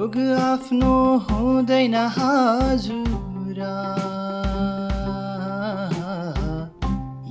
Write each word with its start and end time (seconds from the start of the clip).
रोग 0.00 0.16
आफ्नो 0.32 0.92
हुँदैन 1.28 1.94
हजुर 1.94 3.58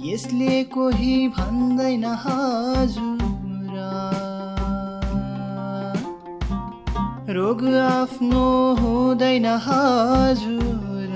यसले 0.05 0.63
कोही 0.73 1.15
भन्दैन 1.27 2.05
हजुर 2.25 3.73
रोग 7.33 7.63
आफ्नो 7.81 8.45
हुँदैन 8.79 9.45
हजुर 9.65 11.15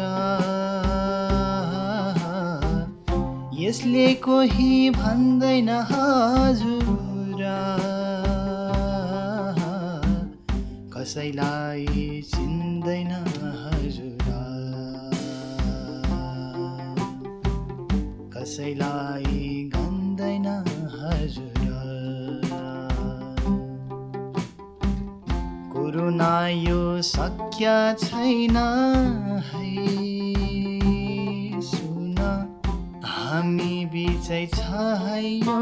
यसले 3.61 4.13
कोही 4.25 4.89
भन्दैन 4.89 5.69
हजुर 5.91 6.82
कसैलाई 11.13 12.21
चिन्दैन 12.29 13.11
हजुर 13.57 14.23
कसैलाई 18.33 19.43
गन्दैन 19.75 20.47
हजुर 20.95 21.67
कोरोना 25.73 26.33
यो 26.47 26.81
सक्य 27.11 27.77
छैन 27.99 28.57
है। 29.51 29.69
सुन 31.69 32.17
हामी 33.13 33.85
बिचै 33.93 34.45
छ 34.57 34.89
है 35.05 35.21
यो 35.29 35.61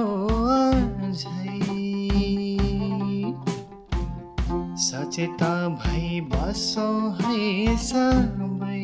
सचेत 4.91 5.41
भई 5.81 6.19
बसौँ 6.21 7.15
है 7.19 7.75
सबै। 7.77 8.79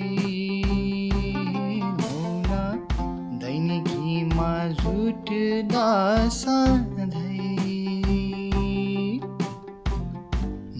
मौन 1.97 2.51
दैनिकीमा 3.41 4.51
जुट्दा 4.77 5.89
सधैँ। 6.29 7.35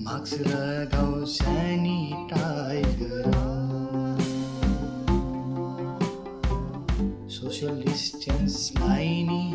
मास्क 0.06 0.48
लगाऊ 0.48 1.26
सेनिटाइज 1.36 3.00
सोसियल 7.36 7.84
डिस्टेन्सलाई 7.84 9.12
नि 9.30 9.47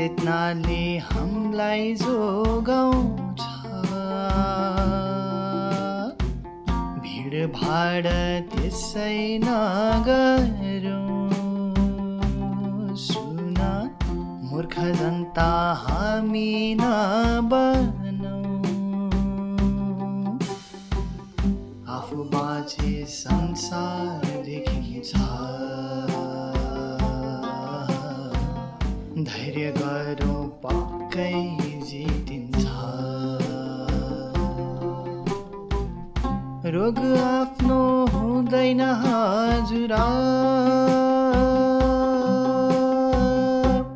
सचेतनाले 0.00 0.84
हामीलाई 1.04 1.92
जोगाउँछ। 2.00 3.40
भिडभाड 7.04 8.06
त्यसै 8.52 9.18
नगरौँ 9.44 11.26
सुन 13.04 13.60
मूर्ख 14.48 14.76
जनता 15.00 15.50
हामी 15.84 16.52
नबनौँ। 16.80 17.99
रोग 36.90 37.18
आफ्नो 37.18 37.80
हुँदैन 38.12 38.80
हजुर। 39.02 39.92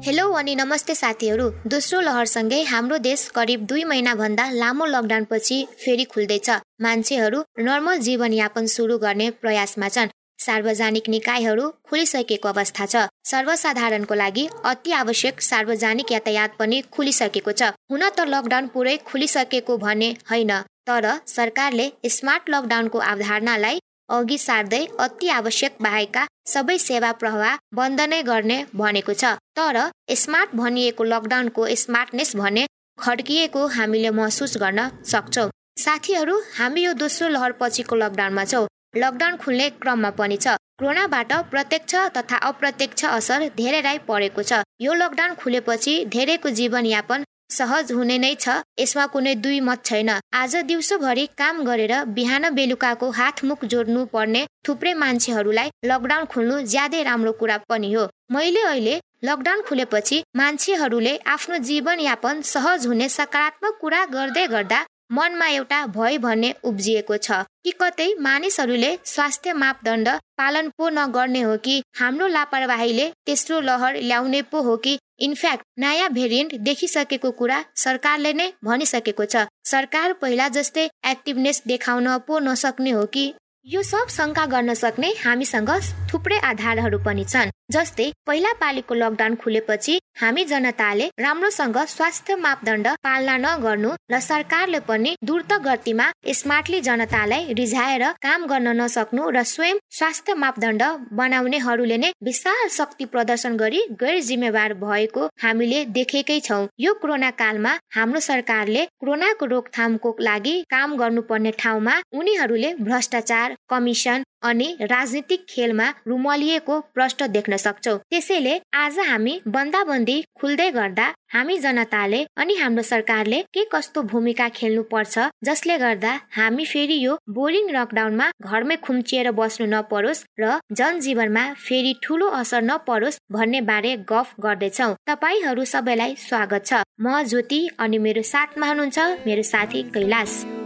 हेलो 0.06 0.24
अनि 0.32 0.54
नमस्ते 0.54 0.94
साथीहरू। 0.94 1.48
दोस्रो 1.66 2.00
लहरसँगै 2.00 2.62
हाम्रो 2.62 2.98
देश 2.98 3.28
करिब 3.34 3.60
दुई 3.66 3.84
महिनाभन्दा 3.84 4.44
लामो 4.52 4.84
लकडाउनपछि 4.86 5.58
फेरि 5.84 6.04
खुल्दैछ। 6.04 6.50
मान्छेहरू 6.82 7.38
नर्मल 7.58 7.98
जीवनयापन 7.98 8.66
सुरु 8.66 8.98
गर्ने 8.98 9.30
प्रयासमा 9.42 9.88
छन्। 9.88 10.14
सार्वजनिक 10.38 11.08
निकायहरू 11.08 11.64
खुलिसकेको 11.88 12.48
अवस्था 12.48 12.86
छ। 12.86 13.08
सर्वसाधारणको 13.24 14.14
लागि 14.14 14.44
अति 14.64 14.92
आवश्यक 14.92 15.40
सार्वजनिक 15.40 16.12
यातायात 16.12 16.56
पनि 16.58 16.80
खुलिसकेको 16.92 17.52
छ। 17.52 17.74
हुन 17.90 18.02
त 18.08 18.28
लकडाउन 18.28 18.66
पुरै 18.68 18.96
खुलिसकेको 19.06 19.76
भने 19.78 20.10
होइन। 20.30 20.52
तर 20.86 21.06
सरकारले 21.26 21.86
स्मार्ट 22.14 22.50
लकडाउनको 22.50 22.98
अवधारणालाई 23.12 23.78
अघि 24.16 24.38
सार्दै 24.38 24.82
अति 25.00 25.28
आवश्यक 25.34 25.76
बाहेकका 25.82 26.26
सबै 26.46 26.76
सेवा 26.78 27.12
प्रवाह 27.20 27.56
बन्द 27.74 28.00
नै 28.12 28.20
गर्ने 28.22 28.58
भनेको 28.76 29.12
छ। 29.14 29.32
तर 29.58 29.78
स्मार्ट 30.22 30.54
भनिएको 30.60 31.04
लकडाउनको 31.04 31.66
स्मार्टनेस 31.82 32.36
भने 32.36 32.66
खड्किएको 32.98 33.66
हामीले 33.76 34.10
महसुस 34.18 34.56
गर्न 34.62 34.88
सक्छौँ। 35.12 35.48
साथीहरू 35.84 36.36
हामी 36.58 36.84
यो 36.84 36.92
दोस्रो 37.00 37.28
लहर 37.28 37.52
पछिको 37.60 37.96
लकडाउनमा 37.96 38.44
छौँ। 38.52 38.66
लकडाउन 38.96 39.36
खुल्ने 39.42 39.68
क्रममा 39.82 40.10
पनि 40.20 40.36
छ। 40.36 40.60
कोरोनाबाट 40.80 41.32
प्रत्यक्ष 41.50 41.94
तथा 42.16 42.36
अप्रत्यक्ष 42.48 43.04
असर 43.08 43.48
धेरैलाई 43.56 43.98
परेको 44.08 44.42
छ। 44.42 44.60
यो 44.80 44.92
लकडाउन 44.94 45.34
खुलेपछि 45.40 45.94
धेरैको 46.14 46.50
जीवनयापन 46.60 47.24
सहज 47.50 47.92
हुने 47.92 48.18
नै 48.18 48.34
छ 48.34 48.56
यसमा 48.78 49.06
कुनै 49.06 49.34
दुई 49.34 49.60
मत 49.60 49.84
छैन। 49.84 50.10
आज 50.34 50.56
दिउँसोभरि 50.68 51.26
काम 51.38 51.62
गरेर 51.64 51.94
बिहान 52.14 52.50
बेलुकाको 52.54 53.10
हातमुख 53.10 53.64
जोड्नु 53.64 54.04
पर्ने 54.14 54.46
थुप्रै 54.68 54.94
मान्छेहरूलाई 54.94 55.70
लकडाउन 55.84 56.24
खुल्नु 56.32 56.60
ज्यादै 56.72 57.02
राम्रो 57.02 57.32
कुरा 57.32 57.58
पनि 57.68 57.92
हो। 57.92 58.08
मैले 58.30 58.62
अहिले 58.62 58.96
लकडाउन 59.24 59.60
खुलेपछि 59.68 60.22
मान्छेहरूले 60.36 61.16
आफ्नो 61.26 61.58
जीवनयापन 61.68 62.42
सहज 62.44 62.86
हुने 62.86 63.08
सकारात्मक 63.08 63.78
कुरा 63.80 64.04
गर्दै 64.14 64.46
गर्दा 64.46 64.80
मनमा 65.10 65.46
एउटा 65.48 65.86
भय 65.86 66.18
भन्ने 66.18 66.54
उब्जिएको 66.64 67.16
छ 67.16 67.42
कि 67.64 67.70
कतै 67.80 68.08
मानिसहरूले 68.20 68.90
स्वास्थ्य 69.04 69.52
मापदण्ड 69.52 70.08
पालन 70.38 70.68
पो 70.78 70.88
नगर्ने 70.88 71.40
हो 71.40 71.56
कि 71.56 71.82
हाम्रो 72.00 72.26
लापरवाहीले 72.26 73.10
तेस्रो 73.26 73.60
लहर 73.60 74.00
ल्याउने 74.00 74.42
पो 74.42 74.62
हो 74.62 74.76
कि 74.76 74.98
इनफ्याक्ट 75.20 75.64
नयाँ 75.78 76.08
भेरिएन्ट 76.10 76.54
देखिसकेको 76.60 77.30
कुरा 77.30 77.64
सरकारले 77.76 78.32
नै 78.32 78.52
भनिसकेको 78.64 79.24
छ। 79.24 79.46
सरकार 79.64 80.12
पहिला 80.12 80.48
जस्तै 80.48 80.88
एक्टिभनेस 81.06 81.62
देखाउन 81.66 82.18
पो 82.26 82.38
नसक्ने 82.38 82.90
हो 82.90 83.04
कि 83.06 83.32
यो 83.66 83.82
सब 83.82 84.08
शङ्का 84.10 84.46
गर्न 84.46 84.74
सक्ने 84.74 85.12
हामीसँग 85.24 85.70
थुप्रै 86.12 86.38
आधारहरू 86.44 86.98
पनि 86.98 87.24
छन्। 87.24 87.50
जस्तै 87.70 88.06
पहिला 88.26 88.52
पालिको 88.60 88.94
लकडाउन 88.94 89.34
खुलेपछि 89.42 89.94
हामी 90.20 90.42
जनताले 90.44 91.06
राम्रोसँग 91.18 91.78
स्वास्थ्य 91.88 92.34
मापदण्ड 92.36 92.88
पालना 93.06 93.36
नगर्नु 93.44 93.90
र 94.12 94.18
सरकारले 94.22 94.80
पनि 94.88 95.14
द्रुत 95.24 95.52
गतिमा 95.64 96.06
स्मार्टली 96.38 96.80
जनतालाई 96.88 97.54
रिझाएर 97.60 98.04
काम 98.26 98.44
गर्न 98.46 98.68
नसक्नु 98.80 99.30
र 99.36 99.42
स्वयं 99.52 99.80
स्वास्थ्य 99.98 100.34
मापदण्ड 100.42 100.82
बनाउनेहरूले 101.20 101.96
नै 101.96 102.10
विशाल 102.28 102.68
शक्ति 102.76 103.04
प्रदर्शन 103.14 103.56
गरी 103.56 103.80
गैर 104.02 104.20
जिम्मेवार 104.28 104.74
भएको 104.84 105.26
हामीले 105.42 105.84
देखेकै 105.96 106.38
छौँ। 106.40 106.68
यो 106.80 106.94
कोरोना 107.00 107.30
कालमा 107.40 107.72
हाम्रो 107.96 108.20
सरकारले 108.28 108.84
कोरोनाको 109.00 109.46
रोकथामको 109.54 110.14
लागि 110.20 110.54
काम 110.70 110.96
गर्नुपर्ने 110.96 111.50
ठाउँमा 111.64 111.96
उनीहरूले 112.20 112.74
भ्रष्टाचार 112.82 113.56
कमिसन 113.70 114.24
अनि 114.44 114.66
राजनीतिक 114.82 115.44
खेलमा 115.48 115.88
रुमलिएको 116.08 116.80
प्रष्ट 116.94 117.22
देख्न 117.36 117.53
बस्न 117.54 117.70
सक्छौ। 117.70 117.96
त्यसैले 118.10 118.54
आज 118.74 118.98
हामी 119.00 119.34
बन्दाबन्दी 119.46 120.16
खुल्दै 120.38 120.70
गर्दा 120.70 121.06
हामी 121.34 121.56
जनताले 121.58 122.20
अनि 122.36 122.54
हाम्रो 122.54 122.82
सरकारले 122.82 123.40
के 123.54 123.64
कस्तो 123.72 124.02
भूमिका 124.02 124.48
खेल्नु 124.48 124.82
पर्छ 124.92 125.14
जसले 125.44 125.78
गर्दा 125.78 126.12
हामी 126.36 126.64
फेरि 126.64 126.98
यो 127.04 127.16
बोरिङ 127.30 127.70
लकडाउनमा 127.76 128.26
घरमै 128.42 128.76
खुम्चिएर 128.76 129.30
बस्नु 129.30 129.66
नपरोस् 129.66 130.24
र 130.40 130.58
जनजीवनमा 130.72 131.44
फेरि 131.66 131.94
ठुलो 132.02 132.28
असर 132.40 132.62
नपरोस् 132.62 133.20
भन्ने 133.32 133.60
बारे 133.70 133.96
गफ 134.10 134.34
गर्दैछौ। 134.40 134.90
तपाईँहरू 135.06 135.64
सबैलाई 135.64 136.14
स्वागत 136.18 136.62
छ। 136.66 136.82
म 137.00 137.22
ज्योति 137.22 137.60
अनि 137.78 137.98
मेरो 137.98 138.22
साथमा 138.22 138.66
हुनुहुन्छ 138.68 138.98
मेरो 139.26 139.42
साथी 139.42 139.82
कैलाश। 139.94 140.63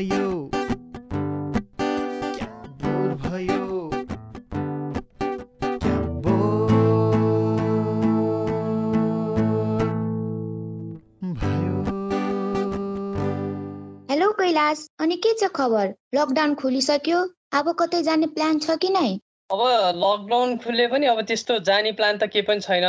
भयो। 0.00 0.50
हेलो 14.10 14.32
कैलाश 14.32 14.86
अनि 15.00 15.16
के 15.16 15.32
छ 15.32 15.48
खबर? 15.54 15.94
लकडाउन 16.14 16.54
खोलिसक्यो 16.54 17.18
अब 17.52 17.72
कतै 17.78 18.02
जाने 18.02 18.26
प्लान 18.26 18.58
छ 18.58 18.76
कि 18.76 18.88
नै? 18.88 19.08
अब 19.50 19.60
लकडाउन 19.96 20.56
खुले 20.64 20.86
पनि 20.86 21.06
अब 21.06 21.20
त्यस्तो 21.20 21.58
जाने 21.58 21.92
प्लान 21.92 22.18
त 22.18 22.22
केही 22.32 22.46
पनि 22.48 22.60
छैन। 22.60 22.86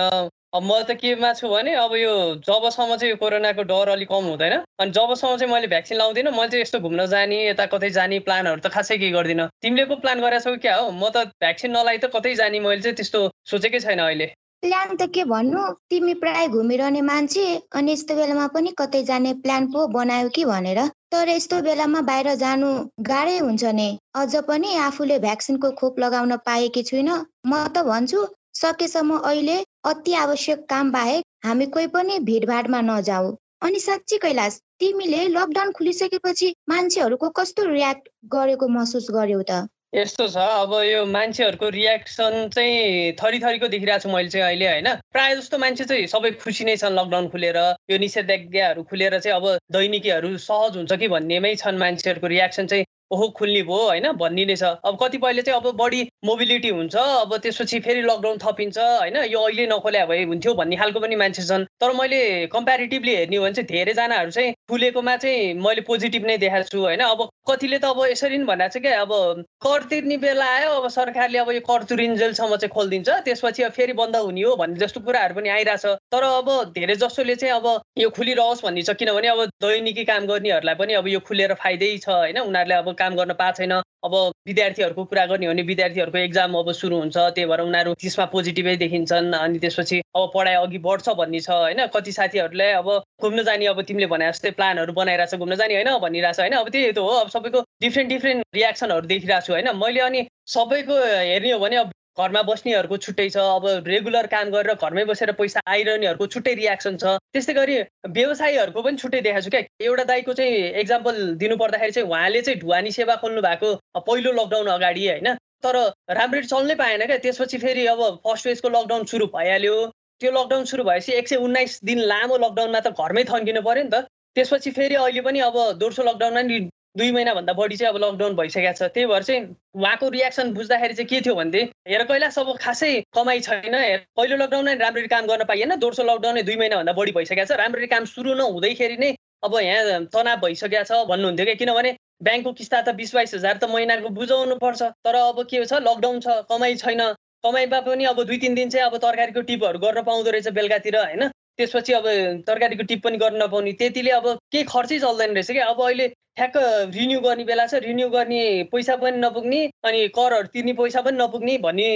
म 0.54 0.84
त 0.84 0.92
केमा 1.00 1.32
छु 1.40 1.48
भने 1.48 1.74
अब 1.80 1.94
यो 1.96 2.14
जबसम्म 2.44 2.96
चाहिँ 2.96 3.12
यो 3.12 3.18
कोरोनाको 3.18 3.64
डर 3.72 3.90
अलिक 3.90 4.10
कम 4.10 4.26
हुँदैन। 4.32 4.54
अनि 4.84 4.92
जबसम्म 4.92 5.38
चाहिँ 5.38 5.54
मैले 5.54 5.68
भ्याक्सिन 5.72 5.98
लाउँदिनँ 5.98 6.32
मैले 6.32 6.50
चाहिँ 6.52 6.62
यस्तो 6.62 6.80
घुम्न 6.80 7.06
जाने 7.08 7.38
यता 7.48 7.66
कतै 7.72 7.90
जाने 7.96 8.20
प्लानहरू 8.28 8.60
त 8.60 8.68
खासै 8.68 8.98
केही 9.00 9.12
गर्दिनँ। 9.16 9.48
तिमीले 9.64 9.86
पो 9.88 9.96
प्लान 10.04 10.20
गरेछौ 10.20 10.56
क्या 10.60 10.76
हो? 10.76 10.92
म 10.92 11.08
त 11.16 11.32
भ्याक्सिन 11.40 11.72
नलाइ 11.72 11.98
त 12.04 12.12
कतै 12.12 12.36
जाने 12.36 12.60
मैले 12.60 12.82
चाहिँ 12.84 12.96
त्यस्तो 13.00 13.20
सोचेकै 13.48 13.80
छैन 13.80 14.00
अहिले। 14.04 14.28
प्लान 14.64 14.90
त 15.00 15.08
के 15.16 15.24
भन्नु? 15.32 15.64
तिमी 15.90 16.14
प्राय 16.20 16.48
घुमिरहने 16.52 17.02
मान्छे 17.02 17.46
अनि 17.72 17.92
यस्तो 17.94 18.16
बेलामा 18.20 18.48
पनि 18.52 18.76
कतै 18.78 19.04
जाने 19.08 19.34
प्लान 19.48 19.72
पो 19.72 19.88
बनायो 19.96 20.30
कि 20.36 20.46
भनेर। 20.52 20.84
तर 21.16 21.30
यस्तो 21.30 21.62
बेलामा 21.64 22.02
बाहिर 22.12 22.36
जानु 22.44 22.76
गाह्रै 23.08 23.38
हुन्छ 23.40 23.64
नि। 23.80 23.90
अझ 24.20 24.36
पनि 24.52 24.76
आफूले 24.84 25.18
भ्याक्सिनको 25.26 25.72
खोप 25.80 26.00
लगाउन 26.00 26.38
पाएकी 26.46 26.84
छुइनँ। 26.92 27.18
म 27.48 27.52
त 27.72 27.88
भन्छु 27.88 28.28
सकेसम्म 28.62 29.18
अहिले 29.18 29.58
अति 29.84 30.14
आवश्यक 30.14 30.66
काम 30.70 30.92
बाहेक 30.92 31.24
हामी 31.46 31.66
कोही 31.66 31.88
पनि 31.88 32.18
भिडभाडमा 32.20 32.82
नजाऊ। 32.82 33.36
अनि 33.62 33.80
साँच्ची 33.80 34.18
कैलाश 34.18 34.60
तिमीले 34.80 35.28
लकडाउन 35.28 35.72
खुलिसकेपछि 35.72 36.54
मान्छेहरूको 36.70 37.30
कस्तो 37.30 37.66
रियाक्ट 37.66 38.10
गरेको 38.34 38.68
महसुस 38.68 39.08
गर्यौ 39.12 39.42
त? 39.42 39.68
यस्तो 39.96 40.28
छ 40.28 40.38
अब 40.38 40.74
यो 40.86 41.06
मान्छेहरूको 41.06 41.70
रियाक्सन 41.70 42.50
चाहिँ 42.56 43.12
थरी 43.20 43.40
थरीको 43.40 43.68
देखिरहेको 43.68 44.04
छु 44.04 44.10
मैले 44.10 44.30
चाहिँ 44.30 44.46
अहिले 44.46 44.68
होइन? 44.70 44.88
प्रायः 45.12 45.36
जस्तो 45.36 45.58
मान्छे 45.58 45.86
चाहिँ 45.86 46.08
सबै 46.08 46.32
खुसी 46.40 46.64
नै 46.66 46.78
छन् 46.78 46.96
लकडाउन 46.96 47.28
खुलेर। 47.28 47.58
यो 47.92 47.98
निषेधाज्ञाहरू 47.98 48.84
खुलेर 48.86 49.20
चाहिँ 49.20 49.36
अब 49.36 49.46
दैनिकीहरू 49.74 50.38
सहज 50.38 50.78
हुन्छ 50.78 50.94
कि 50.94 51.08
भन्नेमै 51.08 51.56
छन् 51.56 51.78
मान्छेहरूको 51.78 52.28
रियाक्सन 52.28 52.68
चाहिँ। 52.68 52.86
ओहो 53.12 53.28
खुल्ने 53.38 53.62
भयो 53.64 53.78
होइन? 53.86 54.12
भन्ने 54.16 54.46
नै 54.46 54.56
छ 54.56 54.64
अब 54.86 54.98
कतिपयले 55.02 55.42
चाहिँ 55.42 55.60
अब 55.60 55.76
बढी 55.78 56.02
मोबिलिटी 56.26 56.70
हुन्छ 56.70 56.96
अब 56.96 57.36
त्यसपछि 57.38 57.80
फेरि 57.80 58.02
लकडाउन 58.02 58.38
थपिन्छ 58.44 58.78
होइन? 58.78 59.18
यो 59.28 59.40
अहिले 59.42 59.66
नखोल्या 59.68 60.06
भए 60.06 60.24
हुन्थ्यो 60.24 60.54
भन्ने 60.54 60.76
खालको 60.78 61.00
पनि 61.00 61.16
मान्छे 61.16 61.44
छन्। 61.44 61.66
तर 61.82 61.94
मैले 61.94 62.22
कम्पेरिटिभली 62.48 63.16
हेर्ने 63.16 63.36
हो 63.36 63.44
भने 63.44 63.54
चाहिँ 63.54 63.68
धेरैजनाहरू 63.68 64.32
चाहिँ 64.32 64.54
खुलेकोमा 64.70 65.16
चाहिँ 65.18 65.54
मैले 65.54 65.82
पोजिटिभ 65.88 66.26
नै 66.26 66.38
देखाएको 66.38 66.70
छु 66.70 66.80
होइन? 66.80 67.00
अब 67.02 67.30
कतिले 67.50 67.78
त 67.80 67.86
अब 67.86 68.00
यसरी 68.12 68.38
नै 68.38 68.46
भनेको 68.46 68.72
छ 68.72 68.82
क्या 68.82 69.02
अब 69.02 69.12
कर 69.60 69.84
तिर्ने 69.90 70.18
बेला 70.18 70.46
आयो 70.56 70.70
अब 70.80 70.88
सरकारले 70.90 71.38
अब 71.40 71.52
यो 71.52 71.62
कर 71.62 71.84
तुरिन्जेलसम्म 71.90 72.56
चाहिँ 72.56 72.72
खोलिदिन्छ 72.72 73.10
त्यसपछि 73.26 73.64
अब 73.64 73.72
फेरि 73.72 73.94
बन्द 73.94 74.16
हुने 74.18 74.42
हो 74.42 74.56
भन्ने 74.56 74.80
जस्तो 74.80 75.00
कुराहरू 75.02 75.36
पनि 75.36 75.50
आइरहेछ। 75.50 75.86
तर 76.08 76.24
अब 76.24 76.50
धेरै 76.72 76.96
जसोले 76.96 77.36
चाहिँ 77.36 77.56
अब 77.56 77.68
यो 77.98 78.10
खुलिरहोस् 78.10 78.64
भन्ने 78.64 78.82
छ 78.82 78.96
किनभने 78.96 79.28
अब 79.28 79.46
दैनिकी 79.60 80.04
काम 80.06 80.26
गर्नेहरूलाई 80.26 80.76
पनि 80.76 80.94
अब 81.02 81.08
यो 81.08 81.20
खुलेर 81.20 81.54
फाइदै 81.60 81.98
छ 81.98 82.10
होइन? 82.10 82.40
उनीहरूले 82.40 82.76
अब 82.76 82.94
काम 82.96 83.16
गर्न 83.16 83.34
पाएको 83.36 83.58
छैन। 83.58 83.74
अब 84.02 84.14
विद्यार्थीहरूको 84.48 85.04
कुरा 85.06 85.26
गर्ने 85.26 85.46
हो 85.46 85.52
भने 85.54 85.62
विद्यार्थीहरूको 85.64 86.18
एक्जाम 86.18 86.56
अब 86.58 86.72
सुरु 86.74 86.98
हुन्छ 86.98 87.18
त्यही 87.18 87.46
भएर 87.46 87.62
उनीहरू 87.62 87.94
त्यसमा 88.02 88.26
पोजिटिभै 88.34 88.76
देखिन्छन् 88.78 89.34
अनि 89.36 89.60
त्यसपछि 89.60 90.00
अब 90.16 90.32
पढाइ 90.34 90.56
अघि 90.56 90.78
बढ्छ 90.88 91.10
भन्ने 91.20 91.40
छ 91.40 91.50
होइन? 91.52 91.86
कति 91.94 92.12
साथीहरूलाई 92.12 92.72
अब 92.82 92.90
घुम्न 93.22 93.44
जाने 93.44 93.66
अब 93.68 93.82
तिमीले 93.84 94.08
भने 94.10 94.32
जस्तै 94.32 94.51
प्लानहरू 94.52 94.94
बनाइरहेको 94.94 95.38
छ 95.38 95.40
घुम्न 95.40 95.56
जाने 95.56 95.74
होइन 95.76 95.90
भनिरहेको 96.04 96.36
छ 96.36 96.40
होइन। 96.42 96.54
अब 96.60 96.70
त्यही 96.70 96.92
त 96.92 96.98
हो 97.00 97.16
अब 97.22 97.30
सबैको 97.30 97.64
डिफ्रेन्ट 97.82 98.10
डिफ्रेन्ट 98.10 98.40
रियाक्सनहरू 98.56 99.08
देखिरहेको 99.08 99.46
छु 99.48 99.54
होइन। 99.54 99.74
मैले 99.78 100.00
अनि 100.02 100.28
सबैको 100.54 100.96
हेर्ने 101.02 101.52
हो 101.52 101.60
भने 101.60 101.76
अब 101.84 101.92
घरमा 102.20 102.42
बस्नेहरूको 102.44 102.98
छुट्टै 102.98 103.28
छ 103.30 103.38
अब 103.58 103.88
रेगुलर 103.88 104.28
काम 104.32 104.50
गरेर 104.52 104.74
घरमै 104.76 105.04
बसेर 105.10 105.32
पैसा 105.40 105.62
आइरहनेहरूको 105.66 106.26
छुट्टै 106.34 106.54
रियाक्सन 106.60 106.98
छ। 106.98 107.14
त्यस्तै 107.34 107.54
गरी 107.56 107.78
व्यवसायीहरूको 108.18 108.82
पनि 108.84 108.98
छुट्टै 109.04 109.22
देखाएको 109.28 109.46
छु 109.46 109.52
क्या। 109.54 109.62
एउटा 109.88 110.04
दाईको 110.12 110.34
चाहिँ 110.34 110.58
एक्जाम्पल 110.82 111.22
दिनु 111.44 111.58
पर्दाखेरि 111.64 111.92
चाहिँ 111.92 112.10
उहाँले 112.10 112.42
चाहिँ 112.42 112.60
ढुवानी 112.60 112.92
सेवा 112.92 113.16
खोल्नु 113.24 113.42
भएको 113.48 113.70
पहिलो 114.04 114.32
लकडाउन 114.42 114.68
अगाडि 114.76 115.08
होइन। 115.08 115.34
तर 115.64 115.76
राम्ररी 116.20 116.48
चल्नै 116.52 116.76
पाएन 116.76 117.06
क्या। 117.08 117.18
त्यसपछि 117.24 117.58
फेरि 117.64 117.86
अब 117.88 118.04
फर्स्ट 118.28 118.48
वेजको 118.48 118.70
लकडाउन 118.70 119.06
सुरु 119.08 119.26
भइहाल्यो। 119.32 119.76
त्यो 120.22 120.32
लकडाउन 120.32 120.66
सुरु 120.70 120.84
भएपछि 120.84 121.12
एक 121.14 121.28
सय 121.28 121.36
उन्नाइस 121.48 121.80
दिन 121.84 122.00
लामो 122.12 122.38
लकडाउनमा 122.38 122.80
त 122.80 122.94
घरमै 122.94 123.24
थन्किनु 123.32 123.62
पऱ्यो 123.62 123.84
नि 123.84 123.90
त। 123.90 124.06
त्यसपछि 124.36 124.72
फेरि 124.72 124.96
अहिले 124.96 125.22
पनि 125.22 125.40
अब 125.40 125.56
दोस्रो 125.80 126.04
लकडाउनमा 126.06 126.42
नि 126.42 126.60
दुई 126.98 127.12
महिनाभन्दा 127.12 127.54
बढी 127.54 127.76
चाहिँ 127.78 127.94
अब 127.94 127.98
लकडाउन 128.04 128.36
भइसकेको 128.36 128.72
छ। 128.76 128.88
त्यही 128.92 129.08
भएर 129.08 129.24
चाहिँ 129.24 129.42
उहाँको 129.76 130.10
रियाक्सन 130.12 130.52
बुझ्दाखेरि 130.54 130.94
चाहिँ 130.94 131.08
के 131.08 131.20
थियो 131.24 131.36
भनेदेखि 131.36 131.72
हेर 131.88 132.04
कैलाश 132.04 132.40
अब 132.40 132.50
खासै 132.60 132.92
कमाइ 133.16 133.40
छैन। 133.48 133.76
पहिलो 134.16 134.36
लकडाउन 134.44 134.70
राम्ररी 134.84 135.08
काम 135.08 135.26
गर्न 135.28 135.44
पाइएन। 135.48 135.76
दोस्रो 135.80 136.06
लकडाउन 136.06 136.42
दुई 136.44 136.56
महिनाभन्दा 136.56 136.94
बढी 136.94 137.12
भइसकेको 137.16 137.46
छ। 137.48 137.60
राम्ररी 137.64 137.88
काम 137.88 138.06
सुरु 138.12 138.34
नहुँदैखेरि 138.36 138.98
नै 139.00 139.16
अब 139.44 139.56
यहाँ 139.64 140.06
तनाव 140.12 140.40
भइसकेको 140.44 140.84
छ 140.84 140.92
भन्नुहुन्थ्यो 141.08 141.46
कि 141.46 141.56
किनभने 141.64 141.92
ब्याङ्कको 142.24 142.52
किस्ता 142.60 142.82
त 142.82 142.96
बिस 143.00 143.16
बाइस 143.16 143.34
हजार 143.36 143.58
त 143.58 143.72
महिनाको 143.72 144.10
बुझाउनु 144.12 144.56
पर्छ 144.60 144.82
तर 145.04 145.16
अब 145.16 145.44
के 145.48 145.66
छ? 145.66 145.74
लकडाउन 145.80 146.20
छ 146.20 146.28
कमाइ 146.52 146.76
छैन। 146.84 147.02
कमाइमा 147.44 147.80
पनि 147.88 148.04
अब 148.06 148.24
दुई 148.24 148.38
तिन 148.38 148.56
दिन 148.56 148.70
चाहिँ 148.70 148.86
अब 148.86 148.98
तरकारीको 149.00 149.42
टिपहरू 149.48 149.80
गर्न 149.80 150.02
पाउँदो 150.04 150.30
रहेछ 150.32 150.48
बेलुकातिर 150.54 150.96
होइन? 150.98 151.32
त्यसपछि 151.62 151.94
अब 151.94 152.10
तरकारीको 152.50 152.84
टिप 152.90 153.04
पनि 153.06 153.18
गर्न 153.22 153.44
नपाउने। 153.44 153.72
त्यतिले 153.78 154.12
अब 154.18 154.28
केही 154.52 154.64
खर्चै 154.74 155.00
चल्दैन 155.06 155.38
रहेछ 155.38 155.52
क्या। 155.52 155.66
अब 155.70 155.82
अहिले 155.86 156.08
ठ्याक्क 156.10 156.58
रिन्यू 156.98 157.20
गर्ने 157.22 157.44
बेला 157.46 157.66
छ। 157.68 157.86
रिन्यू 157.86 158.10
गर्ने 158.10 158.42
पैसा 158.72 158.96
पनि 158.98 159.18
नपुग्ने 159.22 159.62
अनि 159.86 160.08
करहरू 160.18 160.48
तिर्ने 160.54 160.74
पैसा 160.76 161.02
पनि 161.08 161.18
नपुग्ने 161.18 161.58
भन्ने 161.66 161.90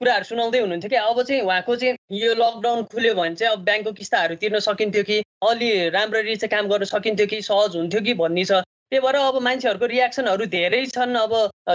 कुराहरू 0.00 0.24
सुनाउँदै 0.24 0.58
हुनुहुन्थ्यो 0.60 0.90
कि 0.90 0.96
अब 0.96 1.22
चाहिँ 1.22 1.42
उहाँको 1.42 1.76
चाहिँ 1.76 1.94
यो 2.18 2.34
लकडाउन 2.38 2.82
खुल्यो 2.90 3.14
भने 3.14 3.34
चाहिँ 3.34 3.52
अब 3.52 3.64
ब्याङ्कको 3.64 3.92
किस्ताहरू 3.98 4.34
तिर्न 4.42 4.58
सकिन्थ्यो 4.66 5.02
कि 5.02 5.16
अलि 5.42 5.70
राम्ररी 5.90 6.36
चाहिँ 6.36 6.50
काम 6.50 6.68
गर्न 6.70 6.84
सकिन्थ्यो 6.86 7.26
कि 7.26 7.40
सहज 7.42 7.76
हुन्थ्यो 7.76 8.00
कि 8.06 8.14
भन्ने 8.14 8.44
छ। 8.44 8.62
त्यही 8.90 9.00
भएर 9.02 9.16
अब 9.18 9.36
मान्छेहरूको 9.42 9.86
रियाक्सनहरू 9.86 10.46
धेरै 10.54 10.84
छन्। 10.94 11.18
अब 11.18 11.32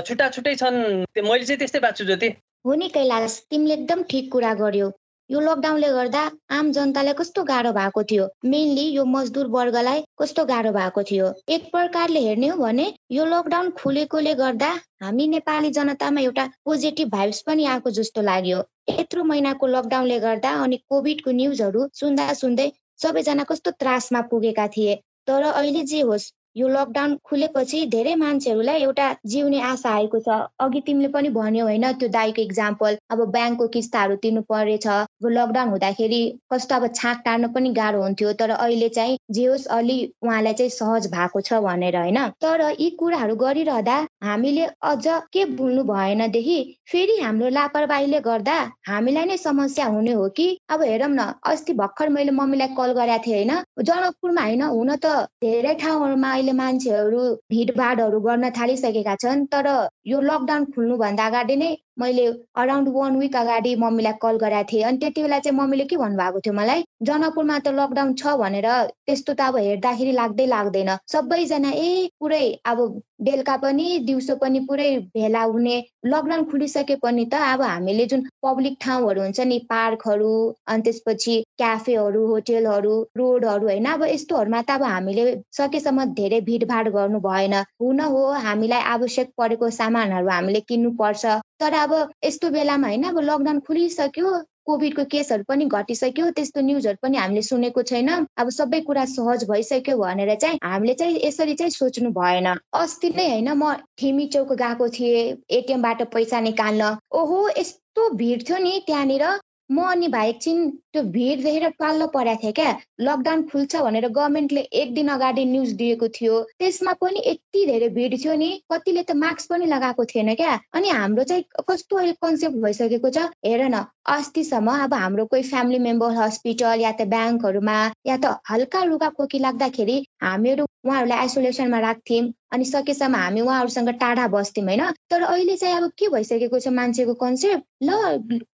छुट्टा 0.08 0.30
छुट्टै 0.30 0.56
छन्। 0.56 0.78
मैले 1.20 1.46
चाहिँ 1.46 1.60
त्यस्तै 1.60 1.80
बाँच्छु 1.80 2.06
जति। 2.06 2.30
हो 2.66 2.74
नि 2.74 2.88
कैलाश 2.96 3.34
तिमीले 3.50 3.74
एकदम 3.74 4.04
ठिक 4.10 4.32
कुरा 4.32 4.54
गर्यो। 4.64 4.88
यो 5.30 5.40
लकडाउनले 5.40 5.90
गर्दा 5.92 6.22
आम 6.56 6.72
जनतालाई 6.76 7.14
कस्तो 7.20 7.44
गाह्रो 7.50 7.72
भएको 7.76 8.02
थियो? 8.10 8.26
मेनली 8.54 8.84
यो 8.96 9.06
मजदुर 9.12 9.48
वर्गलाई 9.54 10.02
कस्तो 10.22 10.44
गाह्रो 10.50 10.72
भएको 10.78 11.04
थियो? 11.10 11.30
एक 11.56 11.70
प्रकारले 11.76 12.20
हेर्ने 12.26 12.48
हो 12.48 12.58
भने 12.64 12.88
यो 13.18 13.26
लकडाउन 13.26 13.70
खुलेकोले 13.80 14.34
गर्दा 14.42 14.72
हामी 15.04 15.28
नेपाली 15.36 15.72
जनतामा 15.80 16.22
एउटा 16.28 16.46
पोजिटिभ 16.66 17.10
भाइब्स 17.16 17.42
पनि 17.48 17.66
आएको 17.78 17.96
जस्तो 18.02 18.22
लाग्यो। 18.30 18.60
यत्रो 19.00 19.24
महिनाको 19.32 19.72
लकडाउनले 19.78 20.20
गर्दा 20.28 20.54
अनि 20.68 20.84
कोभिडको 20.92 21.38
न्युजहरू 21.40 21.88
सुन्दा 22.04 22.30
सुन्दै 22.44 22.70
सबैजना 23.04 23.50
कस्तो 23.50 23.78
त्रासमा 23.80 24.22
पुगेका 24.32 24.68
थिए। 24.78 25.02
तर 25.28 25.52
अहिले 25.56 25.84
जे 25.90 26.02
होस् 26.14 26.32
यो 26.58 26.68
लकडाउन 26.70 27.14
खुलेपछि 27.28 27.80
धेरै 27.94 28.14
मान्छेहरूलाई 28.16 28.82
एउटा 28.82 29.06
जिउने 29.26 29.60
आशा 29.68 29.90
आएको 30.00 30.20
छ। 30.26 30.36
अघि 30.66 30.82
तिमीले 30.88 31.08
पनि 31.16 31.30
भन्यौ 31.38 31.64
होइन 31.66 31.86
त्यो 32.02 32.10
दाईको 32.16 32.42
इक्जाम्पल 32.42 32.98
अब 33.16 33.24
ब्याङ्कको 33.36 33.68
किस्ताहरू 33.76 34.16
तिर्नु 34.26 34.42
परेछ 34.52 34.86
लकडाउन 35.30 35.70
हुँदाखेरि 35.70 36.22
कस्तो 36.54 36.76
अब 36.76 36.88
छाक 36.96 37.22
टार्न 37.26 37.48
पनि 37.48 37.70
गाह्रो 37.74 38.02
हुन्थ्यो 38.02 38.34
तर 38.34 38.50
अहिले 38.52 38.90
चाहिँ 38.90 39.18
जे 39.32 39.46
होस् 39.46 39.68
अलि 39.70 39.98
उहाँलाई 40.24 40.54
चाहिँ 40.54 40.70
सहज 40.70 41.08
भएको 41.08 41.42
छ 41.42 41.54
भनेर 41.64 41.98
होइन? 41.98 42.20
तर 42.42 42.62
यी 42.80 42.90
कुराहरू 43.00 43.36
गरिरहँदा 43.36 43.98
हामीले 44.24 44.66
अझ 44.84 45.06
के 45.34 45.46
भुल्नु 45.56 45.84
भएनदेखि 45.84 46.58
फेरि 46.92 47.18
हाम्रो 47.20 47.50
लापरवाहीले 47.50 48.20
गर्दा 48.22 48.58
हामीलाई 48.88 49.26
नै 49.26 49.38
समस्या 49.38 49.86
हुने 49.88 50.12
हो 50.14 50.28
कि? 50.30 50.48
अब 50.70 50.82
हेरौँ 50.84 51.10
न 51.10 51.32
अस्ति 51.44 51.74
भर्खर 51.74 52.10
मैले 52.10 52.32
मम्मीलाई 52.32 52.68
कल 52.78 52.92
गरेको 52.94 53.24
थिएँ 53.28 53.36
होइन? 53.36 53.54
जनकपुरमा 53.82 54.42
होइन? 54.42 54.62
हुन 54.64 54.96
त 54.96 55.06
धेरै 55.44 55.74
ठाउँहरूमा 55.76 56.32
अहिले 56.32 56.52
मान्छेहरू 56.54 57.22
भिडभाडहरू 57.52 58.20
गर्न 58.20 58.50
थालिसकेका 58.52 59.16
छन् 59.16 59.46
तर 59.48 59.68
यो 60.06 60.22
लकडाउन 60.22 60.66
खुल्नुभन्दा 60.74 61.26
अगाडि 61.26 61.56
नै 61.56 61.70
मैले 62.00 62.26
अराउन्ड 62.62 62.90
वान 62.94 63.18
विक 63.20 63.36
अगाडि 63.36 63.76
मम्मीलाई 63.84 64.14
कल 64.22 64.38
गराएको 64.44 64.72
थिएँ। 64.72 64.84
अनि 64.84 64.98
त्यति 64.98 65.22
बेला 65.22 65.40
चाहिँ 65.40 65.58
मम्मीले 65.58 65.86
के 65.86 65.98
भन्नुभएको 65.98 66.40
थियो 66.46 66.54
मलाई? 66.54 66.84
जनकपुरमा 67.10 67.60
त 67.60 67.68
लकडाउन 67.80 68.14
छ 68.22 68.36
भनेर 68.42 68.68
त्यस्तो 69.06 69.34
त 69.34 69.42
अब 69.42 69.58
हेर्दाखेरि 69.58 70.12
लाग्दै 70.12 70.46
लाग्दैन। 70.56 70.90
सबैजना 71.14 71.72
ए 71.72 72.10
पुरै 72.20 72.46
अब 72.66 72.80
बेलुका 73.24 73.56
पनि 73.58 73.86
दिउँसो 74.06 74.36
पनि 74.36 74.60
पुरै 74.68 74.90
भेला 75.14 75.42
हुने 75.46 75.76
लकडाउन 76.06 76.44
खुलिसके 76.52 76.96
पनि 77.04 77.26
त 77.26 77.42
अब 77.48 77.62
हामीले 77.64 78.06
जुन 78.08 78.24
पब्लिक 78.44 78.78
ठाउँहरू 78.82 79.22
हुन्छ 79.22 79.40
नि 79.48 79.60
पार्कहरू 79.70 80.34
अनि 80.68 80.84
त्यसपछि 80.84 81.36
क्याफेहरू 81.58 82.26
होटेलहरू 82.28 82.96
रोडहरू 83.18 83.68
होइन 83.68 83.86
अब 83.88 84.04
यस्तोहरूमा 84.06 84.62
त 84.62 84.72
अब 84.74 84.84
हामीले 84.86 85.26
सकेसम्म 85.54 86.06
धेरै 86.14 86.40
भिडभाड 86.44 86.90
गर्नु 86.92 87.20
भएन। 87.22 87.54
हुन 87.82 88.00
हो 88.08 88.24
हामीलाई 88.44 88.88
आवश्यक 88.92 89.30
परेको 89.38 89.70
सामानहरू 89.74 90.30
हामीले 90.30 90.60
किन्नुपर्छ। 90.68 91.26
तर 91.60 91.74
अब 91.76 91.94
यस्तो 92.26 92.50
बेलामा 92.52 92.88
होइन 92.88 93.04
अब 93.06 93.20
लकडाउन 93.24 93.60
खुलिसक्यो 93.68 94.32
कोभिडको 94.66 95.04
केसहरू 95.12 95.44
पनि 95.48 95.66
घटिसक्यो 95.68 96.30
त्यस्तो 96.32 96.62
न्युजहरू 96.62 96.98
पनि 97.02 97.18
हामीले 97.18 97.42
सुनेको 97.42 97.82
छैन। 97.84 98.10
अब 98.38 98.50
सबै 98.50 98.80
कुरा 98.82 99.06
सहज 99.06 99.44
भइसक्यो 99.50 99.98
भनेर 99.98 100.36
चाहिँ 100.36 100.60
हामीले 100.64 100.94
चाहिँ 100.94 101.20
यसरी 101.24 101.56
चाहिँ 101.56 101.72
सोच्नु 101.72 102.12
भएन। 102.12 102.48
अस्ति 102.74 103.10
नै 103.16 103.28
होइन 103.30 103.50
म 103.54 103.74
ठिमी 103.98 104.28
चौक 104.28 104.54
गएको 104.62 104.90
थिएँ 104.90 105.24
एटिएमबाट 105.52 106.04
पैसा 106.14 106.40
निकाल्न। 106.42 106.96
ओहो 107.12 107.40
यस्तो 107.58 108.10
भिड 108.16 108.50
थियो 108.50 108.58
नि 108.58 108.80
त्यहाँनिर। 108.88 109.26
म 109.70 109.82
अनि 109.90 110.08
भाइ 110.14 110.30
एकछिन 110.30 110.70
त्यो 110.94 111.02
भिड 111.12 111.44
देखेर 111.44 111.70
पाल्लो 111.80 112.08
परेको 112.16 112.42
थिएँ 112.44 112.54
क्या। 112.54 112.72
लकडाउन 113.02 113.44
खुल्छ 113.50 113.76
भनेर 113.86 114.08
गभर्मेन्टले 114.08 114.62
एक 114.82 114.94
दिन 114.94 115.08
अगाडि 115.10 115.46
न्युज 115.46 115.72
दिएको 115.82 116.08
थियो। 116.18 116.42
त्यसमा 116.60 116.94
पनि 117.02 117.24
यति 117.28 117.66
धेरै 117.66 117.90
भिड 117.96 118.18
थियो 118.24 118.36
नि 118.44 118.50
कतिले 118.72 119.04
त 119.04 119.16
मास्क 119.24 119.50
पनि 119.50 119.66
लगाएको 119.66 120.06
थिएन 120.12 120.34
क्या। 120.36 120.60
अनि 120.76 120.90
हाम्रो 120.90 121.24
चाहिँ 121.24 121.44
कस्तो 121.70 121.98
अहिले 121.98 122.14
कन्सेप्ट 122.22 122.58
भइसकेको 122.66 123.10
छ? 123.10 123.26
हेर 123.46 123.64
न 123.70 123.86
अस्तिसम्म 124.18 124.78
अब 124.84 124.94
हाम्रो 124.94 125.26
कोही 125.32 125.44
फ्यामिली 125.50 125.80
मेम्बर 125.88 126.16
हस्पिटल 126.20 126.86
या 126.86 126.92
त 126.92 127.08
ब्याङ्कहरूमा 127.16 127.80
या 128.08 128.18
त 128.18 128.38
हल्का 128.52 128.84
रुगा 128.92 129.10
खोकी 129.18 129.40
लाग्दाखेरि 129.48 129.98
हामीहरू 130.24 130.66
उहाँहरूलाई 130.86 131.20
आइसोलेसनमा 131.20 131.80
राख्थ्यौँ। 131.80 132.32
अनि 132.54 132.66
सकेसम्म 132.66 133.16
हामी 133.16 133.42
उहाँहरूसँग 133.42 133.90
टाढा 134.00 134.28
बस्थ्यौँ 134.28 134.68
होइन? 134.68 134.82
तर 135.10 135.22
अहिले 135.24 135.56
चाहिँ 135.58 135.76
अब 135.76 135.90
के 135.98 136.08
भइसकेको 136.10 136.60
छ 136.60 136.68
मान्छेको 136.70 137.14
कन्सेप्ट 137.14 137.64
ल 137.84 137.90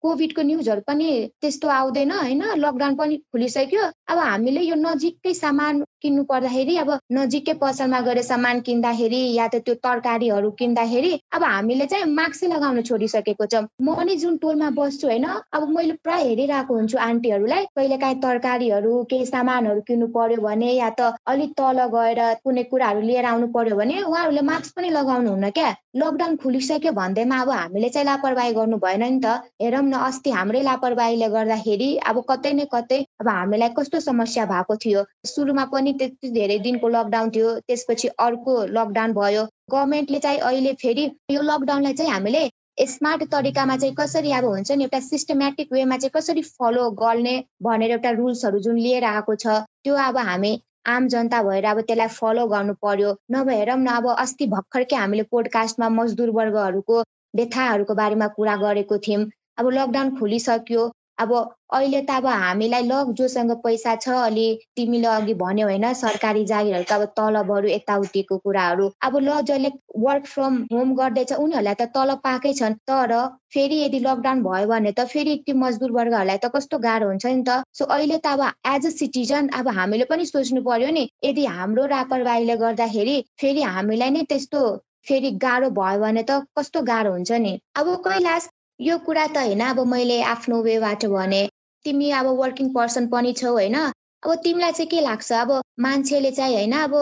कोभिडको 0.02 0.42
न्युजहरू 0.42 0.82
पनि 0.88 1.10
त्यस्तो 1.42 1.68
आउँदैन 1.68 2.12
होइन? 2.12 2.44
लकडाउन 2.64 2.96
पनि 2.96 3.18
खुलिसक्यो। 3.32 3.84
अब 4.08 4.18
हामीले 4.18 4.62
यो 4.62 4.76
नजिकै 4.76 5.34
सामान 5.34 5.84
किन्नु 6.02 6.24
पर्दाखेरि 6.24 6.76
अब 6.78 6.90
नजिकै 7.12 7.54
पसलमा 7.60 8.00
गएर 8.02 8.22
सामान 8.24 8.60
किन्दाखेरि 8.68 9.22
या 9.36 9.48
त 9.48 9.56
त्यो 9.68 9.76
तरकारीहरू 9.84 10.52
किन्दाखेरि 10.60 11.12
अब 11.36 11.44
हामीले 11.44 11.86
चाहिँ 11.86 12.06
मास्कै 12.16 12.48
लगाउन 12.48 12.82
छोडिसकेको 12.88 13.46
छ। 13.46 13.68
म 13.82 13.96
पनि 14.00 14.16
जुन 14.16 14.38
टोलमा 14.38 14.70
बस्छु 14.80 15.08
होइन? 15.08 15.28
अब 15.52 15.68
मैले 15.76 15.94
प्राय 16.04 16.24
हेरिरहेको 16.24 16.74
हुन्छु 16.74 16.98
आन्टीहरूलाई। 17.10 17.66
कहिलेकाहीँ 17.76 18.22
तरकारीहरू 18.24 19.04
केही 19.12 19.26
सामानहरू 19.26 19.82
किन्नु 19.84 20.08
पर्यो 20.16 20.42
भने 20.42 20.72
या 20.72 20.90
त 20.96 21.12
अलिक 21.28 21.52
तल 21.60 21.84
गएर 21.92 22.19
कुनै 22.44 22.64
कुराहरू 22.72 23.02
लिएर 23.02 23.26
आउनु 23.26 23.48
पर्यो 23.56 23.76
भने 23.76 24.02
उहाँहरूले 24.02 24.42
मास्क 24.50 24.76
पनि 24.76 24.90
लगाउनु 24.90 25.30
हुन्न 25.30 25.50
क्या। 25.58 25.70
लकडाउन 25.96 26.36
खुलिसक्यो 26.44 26.92
भन्दैमा 26.92 27.40
अब 27.42 27.50
हामीले 27.50 27.90
चाहिँ 27.90 28.06
लापरवाही 28.06 28.54
गर्नु 28.54 28.78
भएन 28.78 29.04
नि 29.04 29.20
त। 29.26 29.26
हेरौँ 29.62 29.84
न 29.84 29.94
अस्ति 30.10 30.30
हाम्रै 30.32 30.62
लापरवाहीले 30.70 31.30
गर्दाखेरि 31.30 31.90
अब 32.10 32.24
कतै 32.30 32.54
न 32.54 32.66
कतै 32.74 33.00
अब 33.22 33.28
हामीलाई 33.30 33.70
कस्तो 33.80 34.00
समस्या 34.00 34.46
भएको 34.46 34.76
थियो। 34.86 35.04
सुरुमा 35.34 35.66
पनि 35.74 35.94
त्यति 36.00 36.30
धेरै 36.38 36.60
दिनको 36.68 36.88
लकडाउन 36.90 37.30
थियो 37.36 37.50
त्यसपछि 37.68 38.08
अर्को 38.20 38.54
लकडाउन 38.78 39.14
भयो। 39.20 39.44
गभर्मेन्टले 39.72 40.20
चाहिँ 40.20 40.40
अहिले 40.40 40.74
फेरि 40.82 41.12
यो 41.32 41.42
लकडाउनलाई 41.42 41.94
चाहिँ 41.94 42.12
हामीले 42.12 42.50
स्मार्ट 42.80 43.24
तरिकामा 43.32 43.76
चाहिँ 43.78 43.96
कसरी 43.96 44.32
अब 44.32 44.46
हुन्छ 44.46 44.72
नि 44.72 44.84
एउटा 44.84 45.00
सिस्टमेटिक 45.04 45.74
वेमा 45.74 45.98
चाहिँ 45.98 46.12
कसरी 46.16 46.42
फलो 46.42 46.90
गर्ने 47.02 47.36
भनेर 47.64 47.92
एउटा 47.92 48.10
रुल्सहरू 48.20 48.60
जुन 48.66 48.78
लिएर 48.80 49.04
आएको 49.04 49.36
छ 49.36 49.48
त्यो 49.84 49.96
अब 50.00 50.18
हामी 50.18 50.52
आम 50.86 51.08
जनता 51.08 51.42
भएर 51.44 51.66
अब 51.66 51.80
त्यसलाई 51.82 52.08
फलो 52.08 52.46
गर्नु 52.48 52.74
पर्यो। 52.82 53.10
नभएर 53.32 53.72
न 53.78 53.88
अब 53.96 54.08
अस्ति 54.16 54.46
भर्खरकै 54.48 54.96
हामीले 54.96 55.24
पोडकास्टमा 55.32 55.90
मजदुर 55.98 56.30
वर्गहरूको 56.38 57.02
व्यथाहरूको 57.36 57.96
बारेमा 57.96 58.28
कुरा 58.38 58.56
गरेको 58.64 58.98
थियौँ। 59.08 59.26
अब 59.58 59.70
लकडाउन 59.78 60.16
खुलिसक्यो। 60.20 60.84
अब 61.20 61.32
अहिले 61.74 62.02
त 62.02 62.12
अब 62.12 62.26
हामीलाई 62.42 62.84
ल 62.84 63.14
जोसँग 63.18 63.52
पैसा 63.64 63.96
छ 63.96 64.10
अलि 64.22 64.46
तिमीले 64.76 65.08
अघि 65.10 65.34
भन्यो 65.42 65.68
होइन 65.68 65.86
सरकारी 66.02 66.44
जागिरहरूको 66.52 66.96
अब 66.96 67.04
तलबहरू 67.20 67.68
यताउतिको 67.70 68.38
कुराहरू। 68.46 68.86
अब 69.02 69.18
ल 69.18 69.40
जसले 69.50 69.72
वर्क 70.06 70.26
फ्रम 70.26 70.58
होम 70.74 70.94
गर्दैछ 70.96 71.34
उनीहरूलाई 71.36 71.76
त 71.76 71.90
तलब 71.96 72.22
पाएकै 72.24 72.54
छन्। 72.54 72.78
तर 72.90 73.14
फेरि 73.54 73.80
यदि 73.82 74.00
लकडाउन 74.00 74.44
भयो 74.44 74.68
भने 74.68 74.92
त 74.92 75.06
फेरि 75.14 75.36
त्यो 75.46 75.56
मजदुर 75.56 75.92
वर्गहरूलाई 75.92 76.38
त 76.38 76.52
कस्तो 76.56 76.80
गाह्रो 76.80 77.08
हुन्छ 77.08 77.26
नि 77.28 77.44
त। 77.44 77.64
सो 77.74 77.86
अहिले 77.88 78.18
त 78.18 78.28
अब 78.28 78.42
एज 78.74 78.86
अ 78.86 78.92
सिटिजन 78.98 79.50
अब 79.60 79.68
हामीले 79.80 80.06
पनि 80.12 80.26
सोच्नु 80.26 80.62
पर्यो 80.64 80.92
नि 80.92 81.08
यदि 81.24 81.46
हाम्रो 81.56 81.88
लापरवाहीले 81.96 82.56
गर्दाखेरि 82.64 83.18
फेरि 83.42 83.62
हामीलाई 83.72 84.10
नै 84.12 84.24
त्यस्तो 84.30 84.62
फेरि 85.08 85.32
गाह्रो 85.44 85.70
भयो 85.76 86.00
भने 86.00 86.24
त 86.24 86.40
कस्तो 86.58 86.82
गाह्रो 86.88 87.12
हुन्छ 87.12 87.32
नि। 87.46 87.54
अब 87.76 87.94
कैलाश 88.08 88.50
यो 88.80 88.98
कुरा 89.06 89.26
त 89.28 89.38
होइन 89.38 89.62
अब 89.62 89.80
मैले 89.88 90.22
आफ्नो 90.24 90.62
वेबाट 90.64 91.06
भने। 91.06 91.40
तिमी 91.86 92.10
अब 92.12 92.28
वर्किङ 92.40 92.68
पर्सन 92.74 93.08
पनि 93.08 93.34
छौ 93.34 93.52
होइन? 93.52 93.76
अब 94.24 94.36
तिमीलाई 94.44 94.72
चाहिँ 94.72 94.88
के 94.90 95.02
लाग्छ? 95.02 95.32
अब 95.34 95.52
मान्छेले 95.80 96.32
चाहिँ 96.32 96.56
होइन 96.56 96.74
अब 96.78 96.96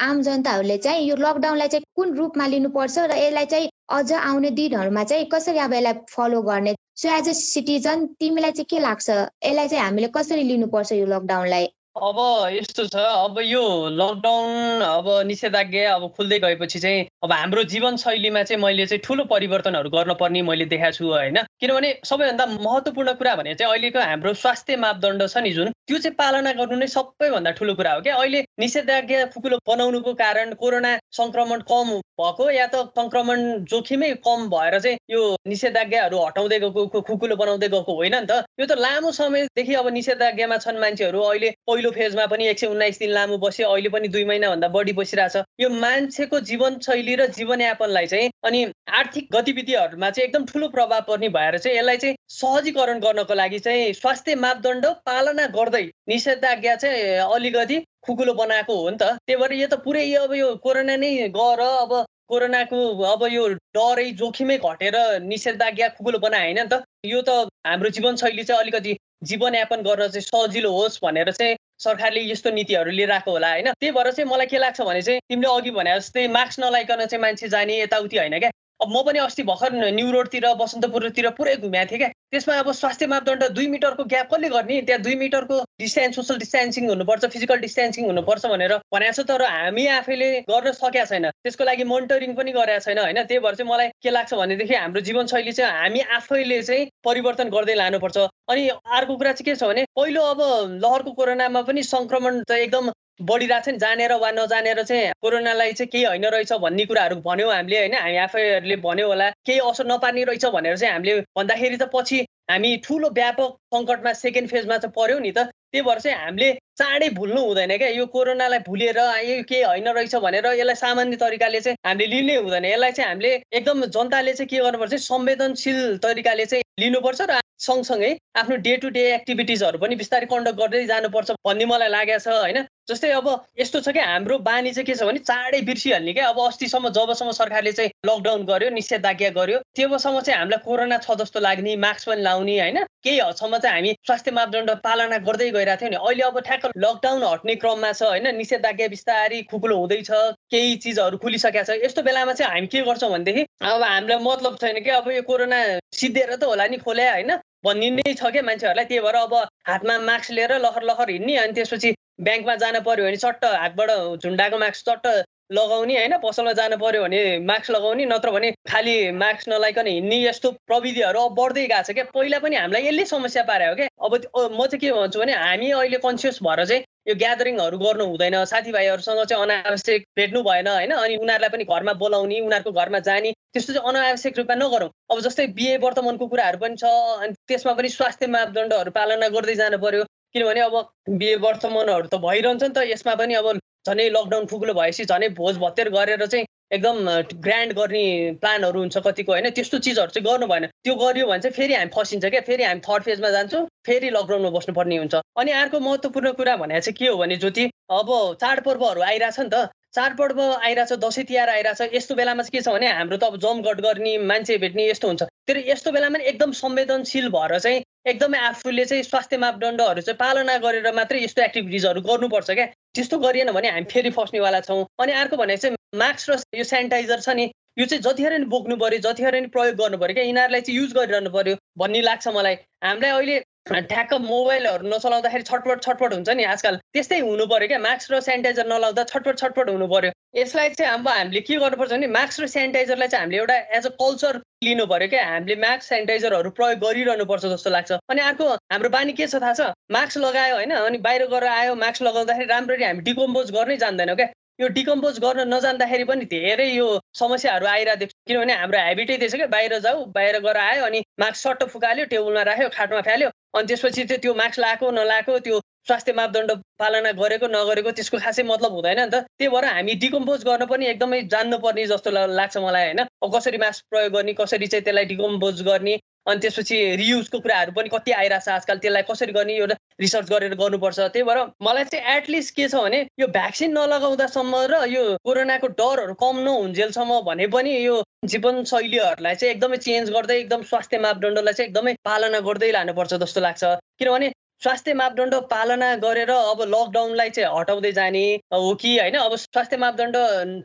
आम 0.00 0.22
जनताहरूले 0.22 0.76
चाहिँ 0.78 1.06
यो 1.08 1.16
लकडाउनलाई 1.16 1.68
चाहिँ 1.68 1.84
कुन 1.96 2.14
रूपमा 2.14 2.46
लिनुपर्छ 2.46 2.98
र 2.98 3.18
यसलाई 3.18 3.46
चाहिँ 3.46 3.68
अझ 3.90 4.12
आउने 4.12 4.50
दिनहरूमा 4.58 5.04
चाहिँ 5.04 5.26
कसरी 5.32 5.58
अब 5.58 5.72
यसलाई 5.74 5.94
फलो 6.10 6.42
गर्ने? 6.42 6.74
सो 6.96 7.08
एज 7.18 7.28
अ 7.28 7.32
सिटिजन 7.32 8.06
तिमीलाई 8.20 8.52
चाहिँ 8.52 8.66
के 8.70 8.78
लाग्छ? 8.80 9.10
यसलाई 9.10 9.68
चाहिँ 9.68 9.84
हामीले 9.84 10.08
कसरी 10.14 10.42
लिनुपर्छ 10.42 10.92
यो 10.92 11.06
लकडाउनलाई 11.06 11.66
अब 11.96 12.16
यस्तो 12.52 12.84
छ 12.86 12.96
अब 12.96 13.38
यो 13.40 13.60
लकडाउन 13.88 14.80
अब 14.82 15.08
निषेधाज्ञा 15.26 15.94
अब 15.94 16.06
खुल्दै 16.16 16.38
गएपछि 16.38 16.78
चाहिँ 16.78 17.04
अब 17.22 17.32
हाम्रो 17.32 17.62
जीवनशैलीमा 17.64 18.42
चाहिँ 18.42 18.62
मैले 18.62 18.86
चाहिँ 18.86 19.00
ठुलो 19.00 19.24
परिवर्तनहरू 19.24 19.90
गर्नुपर्ने 19.90 20.42
मैले 20.42 20.64
देखाएको 20.64 20.96
छु 20.96 21.04
होइन? 21.06 21.38
किनभने 21.60 21.92
सबैभन्दा 22.04 22.46
महत्त्वपूर्ण 22.46 23.12
कुरा 23.14 23.34
भने 23.36 23.54
चाहिँ 23.54 23.72
अहिलेको 23.72 24.00
हाम्रो 24.00 24.34
स्वास्थ्य 24.34 24.76
मापदण्ड 24.76 25.26
छ 25.28 25.36
नि 25.38 25.50
जुन 25.50 25.70
त्यो 25.86 25.98
चाहिँ 25.98 26.14
पालना 26.18 26.52
गर्नु 26.52 26.76
नै 26.76 26.86
सबैभन्दा 26.86 27.50
ठुलो 27.52 27.74
कुरा 27.74 27.92
हो 27.92 28.00
क्या? 28.00 28.16
अहिले 28.16 28.40
निषेधाज्ञा 28.58 29.24
खुकुलो 29.30 29.58
बनाउनुको 29.62 30.14
कारण 30.14 30.52
कोरोना 30.54 30.92
सङ्क्रमण 31.14 31.62
कम 31.70 31.94
भएको 32.18 32.50
या 32.50 32.66
त 32.66 32.90
सङ्क्रमण 32.98 33.64
जोखिमै 33.70 34.10
कम 34.26 34.48
भएर 34.50 34.78
चाहिँ 34.80 34.98
यो 35.10 35.22
निषेधाज्ञाहरू 35.46 36.24
हटाउँदै 36.26 36.58
गएको 36.58 37.00
खुकुलो 37.02 37.36
बनाउँदै 37.36 37.68
गएको 37.68 37.94
होइन 37.94 38.18
नि 38.18 38.26
त? 38.26 38.42
यो 38.60 38.66
त 38.66 38.82
लामो 38.82 39.12
समयदेखि 39.12 39.74
अब 39.74 39.88
निषेधाज्ञामा 39.94 40.58
छन् 40.58 40.80
मान्छेहरू 40.80 41.22
अहिले 41.22 41.54
फेजमा 41.90 42.26
पनि 42.26 42.46
एक 42.48 42.58
सय 42.58 42.66
उन्नाइस 42.66 42.98
दिन 42.98 43.10
लामो 43.10 43.38
बस्यो। 43.38 43.68
अहिले 43.68 43.88
पनि 43.88 44.08
दुई 44.08 44.24
महिनाभन्दा 44.24 44.68
बढी 44.68 44.92
बसिरहेछ। 44.92 45.36
यो 45.60 45.68
मान्छेको 45.70 46.40
जीवनशैली 46.40 47.14
र 47.14 47.26
जीवनयापनलाई 47.32 48.06
चाहिँ 48.06 48.30
अनि 48.44 48.64
आर्थिक 48.90 49.28
गतिविधिहरूमा 49.32 50.10
चाहिँ 50.10 50.28
एकदम 50.28 50.44
ठुलो 50.46 50.68
प्रभाव 50.68 51.00
पर्ने 51.08 51.28
भएर 51.28 51.58
चाहिँ 51.58 51.78
यसलाई 51.78 51.96
चाहिँ 51.96 52.16
सहजीकरण 52.30 52.98
गर्नको 53.00 53.34
लागि 53.34 53.58
चाहिँ 53.58 53.92
स्वास्थ्य 53.92 54.34
मापदण्ड 54.36 54.86
पालना 55.06 55.46
गर्दै 55.52 55.84
निषेधाज्ञा 56.08 56.74
चाहिँ 56.76 57.02
अलिकति 57.28 57.84
खुकुलो 58.06 58.34
बनाएको 58.34 58.74
हो 58.74 58.90
नि 58.90 58.96
त। 58.96 59.02
त्यही 59.26 59.36
भएर 59.40 59.52
यो 59.52 59.66
त 59.66 59.74
पुरै 59.84 60.12
अब 60.14 60.34
यो 60.34 60.54
कोरोना 60.56 60.96
नै 60.96 61.28
गर 61.28 61.60
अब 61.60 62.04
कोरोनाको 62.28 62.78
अब 63.04 63.22
यो 63.32 63.48
डरै 63.76 64.10
जोखिमै 64.12 64.56
घटेर 64.58 64.96
निषेधाज्ञा 65.22 65.88
खुकुलो 65.96 66.18
बनाए 66.18 66.52
होइन 66.52 66.60
नि 66.60 66.68
त। 66.68 66.84
यो 67.04 67.20
त 67.22 67.48
हाम्रो 67.66 67.90
जीवनशैली 67.90 68.44
चाहिँ 68.44 68.62
अलिकति 68.62 68.96
जीवनयापन 69.24 69.82
गर्न 69.82 70.08
चाहिँ 70.08 70.22
सजिलो 70.22 70.70
होस् 70.72 71.00
भनेर 71.04 71.30
चाहिँ 71.32 71.56
सरकारले 71.78 72.20
यस्तो 72.22 72.50
नीतिहरू 72.50 72.90
लिएर 72.90 73.10
आएको 73.10 73.30
होला 73.30 73.50
होइन? 73.50 73.70
त्यही 73.72 73.92
भएर 73.92 74.10
चाहिँ 74.12 74.30
मलाई 74.30 74.46
के 74.46 74.58
लाग्छ 74.58 74.80
भने 74.80 75.02
चाहिँ 75.02 75.20
तिमीले 75.28 75.48
अघि 75.54 75.70
भने 75.70 75.94
जस्तै 75.98 76.26
मास्क 76.28 76.60
नलाइकन 76.60 77.06
चाहिँ 77.06 77.22
मान्छे 77.22 77.48
जाने 77.48 77.80
यताउति 77.80 78.16
होइन 78.16 78.38
क्या? 78.38 78.50
म 78.88 79.02
पनि 79.06 79.18
अस्ति 79.18 79.42
भर्खर 79.42 79.72
न्यु 79.94 80.10
रोडतिर 80.12 80.46
बसन्तपुरतिर 80.60 81.28
पुरै 81.38 81.56
घुमेको 81.56 81.90
थिएँ 81.90 81.98
क्या। 81.98 82.08
त्यसमा 82.30 82.54
अब 82.58 82.70
स्वास्थ्य 82.72 83.06
मापदण्ड 83.06 83.42
दुई 83.54 83.66
मिटरको 83.74 84.04
ग्याप 84.04 84.28
कसले 84.34 84.48
गर्ने? 84.48 84.80
त्यहाँ 84.82 85.02
दुई 85.02 85.14
मिटरको 85.14 85.60
डिस्टेन्स 85.80 86.16
सोसल 86.16 86.38
डिस्टेन्सिङ 86.38 86.88
हुनुपर्छ 86.88 87.24
फिजिकल 87.34 87.58
डिस्टेन्सिङ 87.66 88.04
हुनुपर्छ 88.06 88.46
भनेर 88.46 88.76
भनेको 88.94 89.22
छ 89.22 89.26
तर 89.28 89.42
हामी 89.44 89.86
आफैले 89.98 90.28
गर्न 90.50 90.72
सकेका 90.72 91.04
छैन। 91.04 91.30
त्यसको 91.30 91.64
लागि 91.64 91.84
मोनिटरिङ 91.84 92.34
पनि 92.34 92.52
गरेका 92.52 92.78
छैन 92.86 92.98
होइन? 92.98 93.22
त्यही 93.22 93.40
भएर 93.44 93.54
चाहिँ 93.54 93.70
मलाई 93.70 93.88
के 94.02 94.10
लाग्छ 94.10 94.34
भनेदेखि 94.34 94.74
हाम्रो 94.74 95.00
जीवनशैली 95.08 95.52
चाहिँ 95.52 95.72
हामी 95.80 96.00
आफैले 96.18 96.62
चाहिँ 96.62 96.88
परिवर्तन 97.04 97.48
गर्दै 97.50 97.74
लानुपर्छ। 97.74 98.18
अनि 98.50 98.68
अर्को 98.68 99.16
कुरा 99.16 99.32
चाहिँ 99.32 99.44
के 99.44 99.54
छ 99.56 99.64
भने 99.70 99.84
पहिलो 99.96 100.22
अब 100.22 100.40
लहरको 100.84 101.12
कोरोनामा 101.12 101.62
पनि 101.62 101.82
सङ्क्रमण 101.82 102.42
चाहिँ 102.48 102.62
एकदम 102.64 102.90
बढिरहेको 103.20 103.64
छ 103.64 103.68
नि 103.68 103.78
जानेर 103.78 104.12
वा 104.18 104.30
नजानेर 104.32 104.82
चाहिँ 104.82 105.12
कोरोनालाई 105.22 105.72
चाहिँ 105.72 105.88
केही 105.90 106.04
होइन 106.04 106.24
रहेछ 106.34 106.52
भन्ने 106.58 106.84
कुराहरू 106.84 107.16
भन्यौँ 107.22 107.52
हामीले 107.54 107.78
होइन। 107.78 107.94
हामी 107.94 108.16
आफैहरूले 108.18 108.76
भन्यो 108.82 109.06
होला 109.08 109.28
केही 109.46 109.58
असर 109.70 109.86
नपार्ने 109.86 110.24
रहेछ 110.24 110.44
भनेर 110.50 110.76
चाहिँ 110.76 110.92
हामीले 110.92 111.20
भन्दाखेरि 111.38 111.76
त 111.76 111.86
पछि 111.94 112.18
हामी 112.50 112.76
ठुलो 112.84 113.08
व्यापक 113.14 113.50
सङ्कटमा 113.74 114.12
सेकेन्ड 114.12 114.48
फेजमा 114.50 114.78
चाहिँ 114.78 114.92
पर्यौँ 114.98 115.20
नि 115.20 115.30
त। 115.30 115.46
त्यही 115.70 115.82
भएर 115.86 115.98
चाहिँ 116.00 116.18
हामीले 116.18 116.50
चाँडै 116.74 117.08
भुल्नु 117.14 117.40
हुँदैन 117.40 117.76
क्या। 117.78 117.88
यो 117.94 118.06
कोरोनालाई 118.10 118.58
भुलेर 118.66 118.98
यो 118.98 119.42
केही 119.46 119.62
होइन 119.62 119.88
रहेछ 119.88 120.14
भनेर 120.18 120.46
यसलाई 120.58 120.74
सामान्य 120.74 121.16
तरिकाले 121.16 121.60
चाहिँ 121.60 121.78
हामीले 121.86 122.06
लिनै 122.10 122.36
हुँदैन। 122.42 122.64
यसलाई 122.66 122.92
चाहिँ 122.92 123.08
हामीले 123.10 123.32
एकदम 123.54 123.84
जनताले 123.94 124.32
चाहिँ 124.34 124.48
के 124.50 124.58
गर्नुपर्छ 124.58 124.94
संवेदनशील 125.06 125.98
तरिकाले 126.02 126.46
चाहिँ 126.46 126.64
लिनुपर्छ 126.82 127.20
र 127.30 127.40
सँगसँगै 127.62 128.10
आफ्नो 128.36 128.56
डे 128.66 128.76
टु 128.82 128.88
डे 128.90 129.02
एक्टिभिटिजहरू 129.14 129.78
पनि 129.78 129.94
बिस्तारै 129.96 130.26
कन्डक्ट 130.26 130.58
गर्दै 130.58 130.86
जानुपर्छ 130.86 131.30
भन्ने 131.46 131.64
मलाई 131.64 131.88
लागेको 131.88 132.18
छ 132.18 132.28
होइन। 132.34 132.66
जस्तै 132.88 133.10
अब 133.16 133.28
यस्तो 133.58 133.80
छ 133.80 133.92
कि 133.96 134.00
हाम्रो 134.00 134.36
बानी 134.46 134.70
चाहिँ 134.72 134.84
के 134.86 134.94
छ 134.94 135.06
भने 135.08 135.20
चाँडै 135.24 135.60
बिर्सिहाल्ने 135.68 136.12
क्या 136.12 136.26
अब 136.28 136.40
अस्तिसम्म 136.40 136.88
जबसम्म 136.96 137.30
सरकारले 137.32 137.72
चाहिँ 137.72 137.90
लकडाउन 138.06 138.44
गर्यो 138.44 138.68
निषेधाज्ञा 138.76 139.30
गर्यो 139.38 139.58
त्योसम्म 139.76 140.20
चाहिँ 140.20 140.38
हामीलाई 140.38 140.60
कोरोना 140.64 140.98
छ 141.00 141.16
जस्तो 141.20 141.40
लाग्ने 141.40 141.76
मास्क 141.80 142.08
पनि 142.08 142.22
लाउने 142.22 142.58
होइन? 142.60 142.78
केही 143.04 143.18
हदसम्म 143.20 143.58
चाहिँ 143.58 143.76
हामी 143.76 143.94
स्वास्थ्य 144.04 144.30
मापदण्ड 144.36 144.70
पालना 144.84 145.18
गर्दै 145.24 145.48
गइरहेको 145.56 145.80
थियौँ 145.80 145.90
नि। 145.90 145.96
अहिले 145.96 146.24
अब 146.28 146.38
ठ्याक्क 146.44 146.76
लकडाउन 146.76 147.24
हट्ने 147.24 147.54
क्रममा 147.64 147.92
छ 147.92 148.02
होइन? 148.02 148.28
निषेधाज्ञा 148.36 148.88
बिस्तारै 148.92 149.40
खुकुलो 149.48 149.80
हुँदैछ 149.80 150.10
केही 150.52 150.76
चिजहरू 150.84 151.16
खुलिसकेको 151.24 151.64
छ। 151.64 151.80
यस्तो 151.88 152.02
बेलामा 152.04 152.36
चाहिँ 152.36 152.52
हामी 152.52 152.68
के 152.68 152.84
गर्छौँ 152.84 153.10
भनेदेखि 153.16 153.42
अब 153.64 153.82
हामीलाई 153.82 154.20
मतलब 154.28 154.60
छैन 154.60 154.84
कि? 154.84 154.90
अब 155.00 155.08
यो 155.08 155.22
कोरोना 155.24 155.64
सिद्धिएर 155.88 156.36
त 156.36 156.44
होला 156.44 156.68
नि 156.68 156.84
खोल्या 156.84 157.12
होइन? 157.16 157.32
भन्ने 157.64 158.12
छ 158.12 158.28
क्या 158.28 158.42
मान्छेहरूलाई? 158.44 158.84
त्यही 158.84 159.00
भएर 159.00 159.16
अब 159.24 159.34
हातमा 159.72 159.98
मास्क 160.04 160.30
लिएर 160.36 160.58
लहर 160.60 160.82
लहर 160.84 161.10
हिँड्ने 161.10 161.36
अनि 161.48 161.52
त्यसपछि 161.56 161.96
ब्याङ्कमा 162.18 162.54
जानु 162.56 162.80
पर्यो 162.80 163.04
भने 163.04 163.16
चट्ट 163.16 163.44
हातबाट 163.44 163.90
झुन्डाको 164.22 164.58
मास्क 164.58 164.84
चट्ट 164.88 165.06
लगाउने 165.52 165.94
होइन? 165.96 166.12
पसलमा 166.22 166.52
जानु 166.58 166.76
पर्यो 166.78 167.02
भने 167.02 167.20
मास्क 167.46 167.70
लगाउने 167.70 168.04
नत्र 168.06 168.30
भने 168.30 168.50
खालि 168.70 168.94
मास्क 169.12 169.48
नलाइकन 169.48 169.86
हिँड्ने 169.86 170.18
यस्तो 170.22 170.50
प्रविधिहरू 170.66 171.20
अब 171.20 171.34
बढ्दै 171.34 171.66
गएको 171.66 171.82
छ 171.82 171.94
क्या। 171.94 172.04
पहिला 172.14 172.38
पनि 172.38 172.56
हामीलाई 172.56 172.86
यसले 172.86 173.04
समस्या 173.04 173.42
पारे 173.50 173.66
हो 173.66 173.74
क्या। 173.74 173.88
अब 174.00 174.14
म 174.54 174.66
चाहिँ 174.66 174.80
के 174.80 174.92
भन्छु 174.92 175.20
भने 175.20 175.32
हामी 175.34 175.70
अहिले 175.70 175.98
कन्सियस 176.06 176.38
भएर 176.42 176.64
चाहिँ 176.64 176.82
यो 177.08 177.14
ग्यादरिङहरू 177.20 177.78
गर्नु 177.78 178.04
हुँदैन। 178.06 178.44
साथीभाइहरूसँग 178.46 179.24
चाहिँ 179.24 179.42
अनावश्यक 179.44 180.06
भेट्नु 180.16 180.42
भएन 180.42 180.68
होइन? 180.68 180.92
अनि 180.94 181.16
उनीहरूलाई 181.16 181.50
पनि 181.50 181.64
घरमा 181.68 181.92
बोलाउने 182.00 182.40
उनीहरूको 182.40 182.72
घरमा 182.72 182.98
जाने 183.04 183.32
त्यस्तो 183.52 183.72
चाहिँ 183.74 183.88
अनावश्यक 183.88 184.38
रूपमा 184.38 184.56
नगरौँ। 184.64 184.90
अब 185.12 185.20
जस्तै 185.28 185.46
बिहे 185.58 185.76
वर्तमानको 185.84 186.26
कुराहरू 186.26 186.58
पनि 186.58 186.76
छ 186.80 186.84
अनि 187.20 187.32
त्यसमा 187.48 187.72
पनि 187.74 187.88
स्वास्थ्य 187.98 188.26
मापदण्डहरू 188.32 188.90
पालना 188.96 189.28
गर्दै 189.28 189.54
जानु 189.60 189.78
पर्यो। 189.78 190.04
किनभने 190.34 190.60
अब 190.60 190.74
बिहे 191.08 191.34
वर्तमानहरू 191.42 192.08
त 192.10 192.18
भइरहन्छ 192.22 192.62
नि 192.62 192.74
त। 192.74 192.82
यसमा 192.90 193.14
पनि 193.14 193.34
अब 193.38 193.46
झनै 193.86 194.08
लकडाउन 194.10 194.46
ठुलो 194.50 194.74
भएपछि 194.74 195.04
झनै 195.06 195.28
भोज 195.38 195.58
भत्तेर 195.62 195.88
गरेर 195.94 196.26
चाहिँ 196.26 196.46
एकदम 196.74 196.96
ग्रान्ड 197.44 197.72
गर्ने 197.78 198.02
प्लानहरू 198.42 198.80
हुन्छ 198.80 198.98
कतिको 199.06 199.32
होइन? 199.32 199.50
त्यस्तो 199.54 199.78
चिजहरू 199.78 200.10
चाहिँ 200.10 200.26
गर्नु 200.26 200.46
भएन। 200.50 200.66
त्यो 200.82 200.94
गरियो 200.98 201.26
भने 201.30 201.40
चाहिँ 201.44 201.54
फेरि 201.54 201.74
हामी 201.74 201.90
फसिन्छ 201.94 202.24
क्या। 202.34 202.40
फेरि 202.50 202.64
हामी 202.64 202.80
थर्ड 202.82 203.02
फेजमा 203.06 203.30
जान्छौँ 203.30 203.62
फेरि 203.86 204.10
लकडाउनमा 204.10 204.50
बस्नुपर्ने 204.58 204.96
हुन्छ। 204.98 205.14
अनि 205.38 205.50
अर्को 205.62 205.80
महत्त्वपूर्ण 205.86 206.32
कुरा 206.34 206.56
भने 206.64 206.80
चाहिँ 206.80 206.98
के 206.98 207.06
हो 207.06 207.16
भने 207.22 207.36
ज्योति 207.38 207.70
अब 207.94 208.10
चाडपर्वहरू 208.42 209.00
आइरहेछ 209.06 209.40
नि 209.40 209.48
त। 209.54 209.70
चाडपर्व 209.94 210.40
आइरहेछ 210.42 210.92
दसैँ 210.98 211.24
तिहार 211.30 211.48
आइरहेछ। 211.48 211.94
यस्तो 211.94 212.14
बेलामा 212.18 212.42
चाहिँ 212.42 212.58
के 212.58 212.66
छ 212.66 212.74
भने 212.74 212.90
हाम्रो 212.90 213.22
त 213.22 213.30
अब 213.30 213.38
जमघट 213.38 213.80
गर्ने 213.86 214.18
मान्छे 214.26 214.58
भेट्ने 214.58 214.90
यस्तो 214.90 215.06
हुन्छ। 215.08 215.22
तर 215.46 215.62
यस्तो 215.70 215.92
बेलामा 215.94 216.26
एकदम 216.26 216.52
संवेदनशील 216.58 217.28
भएर 217.30 217.58
चाहिँ 217.58 217.84
एकदमै 218.06 218.38
आफूले 218.38 218.84
चाहिँ 218.84 219.02
स्वास्थ्य 219.02 219.36
मापदण्डहरू 219.42 220.00
चाहिँ 220.06 220.16
पालना 220.18 220.56
गरेर 220.64 220.92
मात्रै 220.92 221.22
यस्तो 221.22 221.42
एक्टिभिटिजहरू 221.42 222.00
गर्नुपर्छ 222.08 222.50
क्या। 222.50 222.66
त्यस्तो 222.94 223.18
गरिएन 223.18 223.52
भने 223.56 223.68
हामी 223.70 223.88
फेरि 223.92 224.10
फस्नेवाला 224.16 224.60
छौँ। 224.60 224.84
अनि 225.00 225.12
अर्को 225.20 225.36
भने 225.36 225.56
चाहिँ 225.56 225.76
मास्क 225.96 226.30
र 226.30 226.36
यो 226.60 226.64
सेनिटाइजर 226.64 227.20
छ 227.20 227.28
नि 227.38 227.44
यो 227.78 227.86
चाहिँ 227.86 228.02
जतिखेर 228.04 228.38
नि 228.38 228.46
बोक्नु 228.52 228.76
पऱ्यो 228.76 228.98
जतिखेर 229.08 229.40
नि 229.40 229.48
प्रयोग 229.56 229.76
गर्नु 229.80 229.98
पऱ्यो 229.98 230.14
क्या। 230.14 230.24
यिनीहरूलाई 230.24 230.60
चाहिँ 230.60 230.78
युज 230.80 230.92
गरिरहनु 230.92 231.30
पऱ्यो 231.32 231.56
भन्ने 231.80 232.00
लाग्छ 232.04 232.28
मलाई। 232.28 232.54
हामीलाई 232.84 233.10
अहिले 233.10 233.36
ठ्याक्क 233.64 234.12
मोबाइलहरू 234.20 234.88
नचलाउँदाखेरि 234.88 235.44
छटपट 235.48 235.82
छटपट 235.82 236.12
हुन्छ 236.14 236.28
नि 236.36 236.44
आजकल। 236.44 236.76
त्यस्तै 236.92 237.18
हुनु 237.20 237.44
पऱ्यो 237.48 237.68
क्या 237.68 237.78
मास्क 237.80 238.12
र 238.12 238.20
सेनिटाइजर 238.20 238.66
नलाउँदा 238.68 239.04
छटपट 239.08 239.38
छटपट 239.40 239.70
हुनु 239.70 239.86
पऱ्यो 239.88 240.10
यसलाई 240.36 240.68
चाहिँ 240.76 240.92
अब 240.92 241.08
हामीले 241.08 241.40
के 241.40 241.56
गर्नुपर्छ 241.56 241.92
भने 241.92 242.06
मास्क 242.12 242.40
र 242.42 242.46
सेनिटाइजरलाई 242.56 243.08
चाहिँ 243.08 243.24
हामीले 243.24 243.40
एउटा 243.40 243.56
एज 243.78 243.86
अ 243.86 243.92
कल्चर 243.96 244.40
लिनु 244.68 244.86
पऱ्यो 244.86 245.08
क्या। 245.08 245.24
हामीले 245.24 245.56
मास्क 245.64 245.82
सेनिटाइजरहरू 245.88 246.50
प्रयोग 246.60 246.78
गरिरहनुपर्छ 246.84 247.44
जस्तो 247.56 247.70
लाग्छ। 247.70 247.92
अनि 248.04 248.20
अर्को 248.20 248.44
हाम्रो 248.68 248.88
बानी 248.92 249.12
के 249.16 249.26
छ 249.26 249.40
थाहा 249.40 249.54
छ? 249.56 249.72
मास्क 249.90 250.18
लगायो 250.20 250.54
होइन? 250.60 250.72
अनि 250.84 250.98
बाहिर 251.00 251.26
गएर 251.32 251.44
आयो 251.48 251.74
मास्क 251.74 252.02
लगाउँदाखेरि 252.04 252.46
राम्ररी 252.52 252.84
हामी 252.84 253.00
डिकम्पोज 253.08 253.50
गर्नै 253.56 253.76
जान्दैनौँ 253.80 254.16
क्या। 254.16 254.28
यो 254.60 254.66
डिकम्पोज 254.74 255.18
गर्न 255.22 255.44
नजान्दाखेरि 255.52 256.04
पनि 256.08 256.24
धेरै 256.32 256.66
यो 256.66 256.86
समस्याहरू 257.20 257.66
आइरहेको 257.66 257.98
देख्छु 258.02 258.16
किनभने 258.30 258.54
हाम्रो 258.58 258.82
हेबिटै 258.88 259.16
त्यसो 259.22 259.38
क्या 259.40 259.46
बाहिर 259.54 259.78
जाऊ 259.86 260.04
बाहिर 260.16 260.38
गएर 260.44 260.58
आयो 260.64 260.84
अनि 260.88 261.00
मास्क 261.22 261.36
सट्ट 261.38 261.64
फुकाल्यो 261.72 262.04
टेबलमा 262.12 262.42
राख्यो 262.48 262.68
खाटमा 262.76 263.00
फ्याल्यो। 263.08 263.30
अनि 263.58 263.66
त्यसपछि 263.68 264.04
चाहिँ 264.04 264.20
त्यो 264.22 264.34
मास्क 264.42 264.58
लगाएको 264.64 264.90
नलाएको 264.98 265.38
त्यो 265.46 265.58
स्वास्थ्य 265.88 266.12
मापदण्ड 266.20 266.52
पालना 266.78 267.12
गरेको 267.22 267.46
नगरेको 267.56 267.90
त्यसको 267.98 268.18
खासै 268.26 268.42
मतलब 268.52 268.72
हुँदैन 268.78 269.00
नि 269.00 269.10
त। 269.10 269.26
त्यही 269.38 269.50
भएर 269.54 269.64
हामी 269.74 269.94
डिकम्पोज 270.06 270.44
गर्न 270.46 270.66
पनि 270.70 270.86
एकदमै 270.94 271.22
जान्नुपर्ने 271.34 271.86
जस्तो 271.92 272.10
लाग्छ 272.38 272.56
मलाई 272.56 272.84
होइन। 272.86 273.00
कसरी 273.34 273.58
मास्क 273.58 273.90
प्रयोग 273.90 274.12
गर्ने 274.14 274.32
कसरी 274.38 274.66
चाहिँ 274.70 274.84
त्यसलाई 274.86 275.04
डिकम्पोज 275.12 275.62
गर्ने 275.68 275.94
अनि 276.26 276.40
त्यसपछि 276.40 276.76
रियुजको 276.96 277.38
कुराहरू 277.40 277.72
पनि 277.72 277.88
कति 277.88 278.12
आइरहेछ 278.12 278.48
आजकल 278.48 278.78
त्यसलाई 278.78 279.02
कसरी 279.08 279.32
गर्ने 279.32 279.56
एउटा 279.56 279.76
रिसर्च 280.00 280.30
गरेर 280.30 280.54
गर्नुपर्छ 280.54 280.98
त्यही 281.00 281.22
भएर 281.22 281.40
मलाई 281.62 281.84
चाहिँ 281.84 282.16
एटलिस्ट 282.16 282.54
के 282.56 282.68
छ 282.68 282.84
भने 282.84 283.00
यो 283.20 283.26
भ्याक्सिन 283.36 283.76
नलगाउँदासम्म 283.78 284.62
र 284.72 284.80
यो 284.88 285.02
कोरोनाको 285.24 285.68
डरहरू 285.80 286.14
कम 286.22 286.38
नहुन्जेलसम्म 286.44 287.20
भने 287.28 287.46
पनि 287.56 287.74
यो 287.84 287.96
जीवनशैलीहरूलाई 288.24 289.34
चाहिँ 289.34 289.54
एकदमै 289.54 289.76
चेन्ज 289.88 290.10
गर्दै 290.10 290.38
एकदम 290.38 290.62
स्वास्थ्य 290.70 290.98
मापदण्डलाई 291.06 291.54
चाहिँ 291.54 291.68
एकदमै 291.68 291.94
पालना 292.04 292.40
गर्दै 292.48 292.70
लानुपर्छ 292.72 293.20
जस्तो 293.24 293.40
लाग्छ। 293.40 293.64
किनभने 293.98 294.32
स्वास्थ्य 294.64 294.92
मापदण्ड 294.94 295.34
पालना 295.48 295.94
गरेर 296.02 296.30
अब 296.30 296.60
लकडाउनलाई 296.64 297.30
चाहिँ 297.30 297.48
हटाउँदै 297.58 297.90
जाने 297.92 298.22
हो 298.52 298.74
कि 298.74 298.96
होइन? 298.98 299.14
अब 299.14 299.34
स्वास्थ्य 299.36 299.76
मापदण्ड 299.76 300.16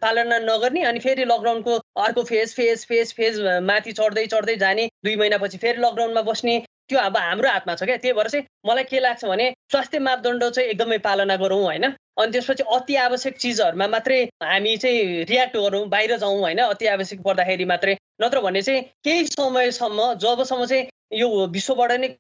पालना 0.02 0.38
नगर्ने 0.40 0.84
अनि 0.84 1.00
फेरि 1.00 1.24
लकडाउनको 1.26 1.76
अर्को 2.04 2.24
फेज 2.24 2.54
फेज 2.56 2.86
फेज 2.86 3.14
फेज 3.14 3.40
माथि 3.64 3.92
चढ्दै 3.92 4.26
चढ्दै 4.26 4.56
जाने 4.56 4.86
दुई 5.06 5.16
महिनापछि 5.16 5.58
फेरि 5.58 5.82
लकडाउनमा 5.82 6.22
बस्ने 6.32 6.56
त्यो 6.90 7.00
अब 7.00 7.18
हाम्रो 7.18 7.50
हातमा 7.50 7.76
छ 7.76 7.84
क्या। 7.84 7.98
त्यही 7.98 8.14
भएर 8.14 8.30
चाहिँ 8.30 8.46
मलाई 8.66 8.84
के 8.84 9.00
लाग्छ 9.00 9.26
भने 9.26 9.50
स्वास्थ्य 9.72 10.00
मापदण्ड 10.00 10.50
चाहिँ 10.50 10.70
एकदमै 10.70 10.98
पालना 11.04 11.36
गरौँ 11.36 11.62
होइन? 11.64 11.86
अनि 12.20 12.32
त्यसपछि 12.32 12.64
अति 12.72 12.96
आवश्यक 13.04 13.38
चिजहरूमा 13.38 13.88
मात्रै 13.90 14.24
हामी 14.44 14.78
चाहिँ 14.78 15.26
रियाक्ट 15.26 15.58
गरौँ 15.58 15.86
बाहिर 15.90 16.18
जाउँ 16.18 16.40
होइन? 16.40 16.60
अति 16.70 16.86
आवश्यक 16.96 17.22
पर्दाखेरि 17.28 17.66
मात्रै। 17.66 17.98
नत्र 18.22 18.48
भने 18.48 18.62
चाहिँ 18.62 18.82
केही 19.04 19.28
समयसम्म 19.28 20.14
जबसम्म 20.24 20.66
चाहिँ 20.66 20.88
यो 21.20 21.48
विश्वबाट 21.52 21.92
नै 22.00 22.16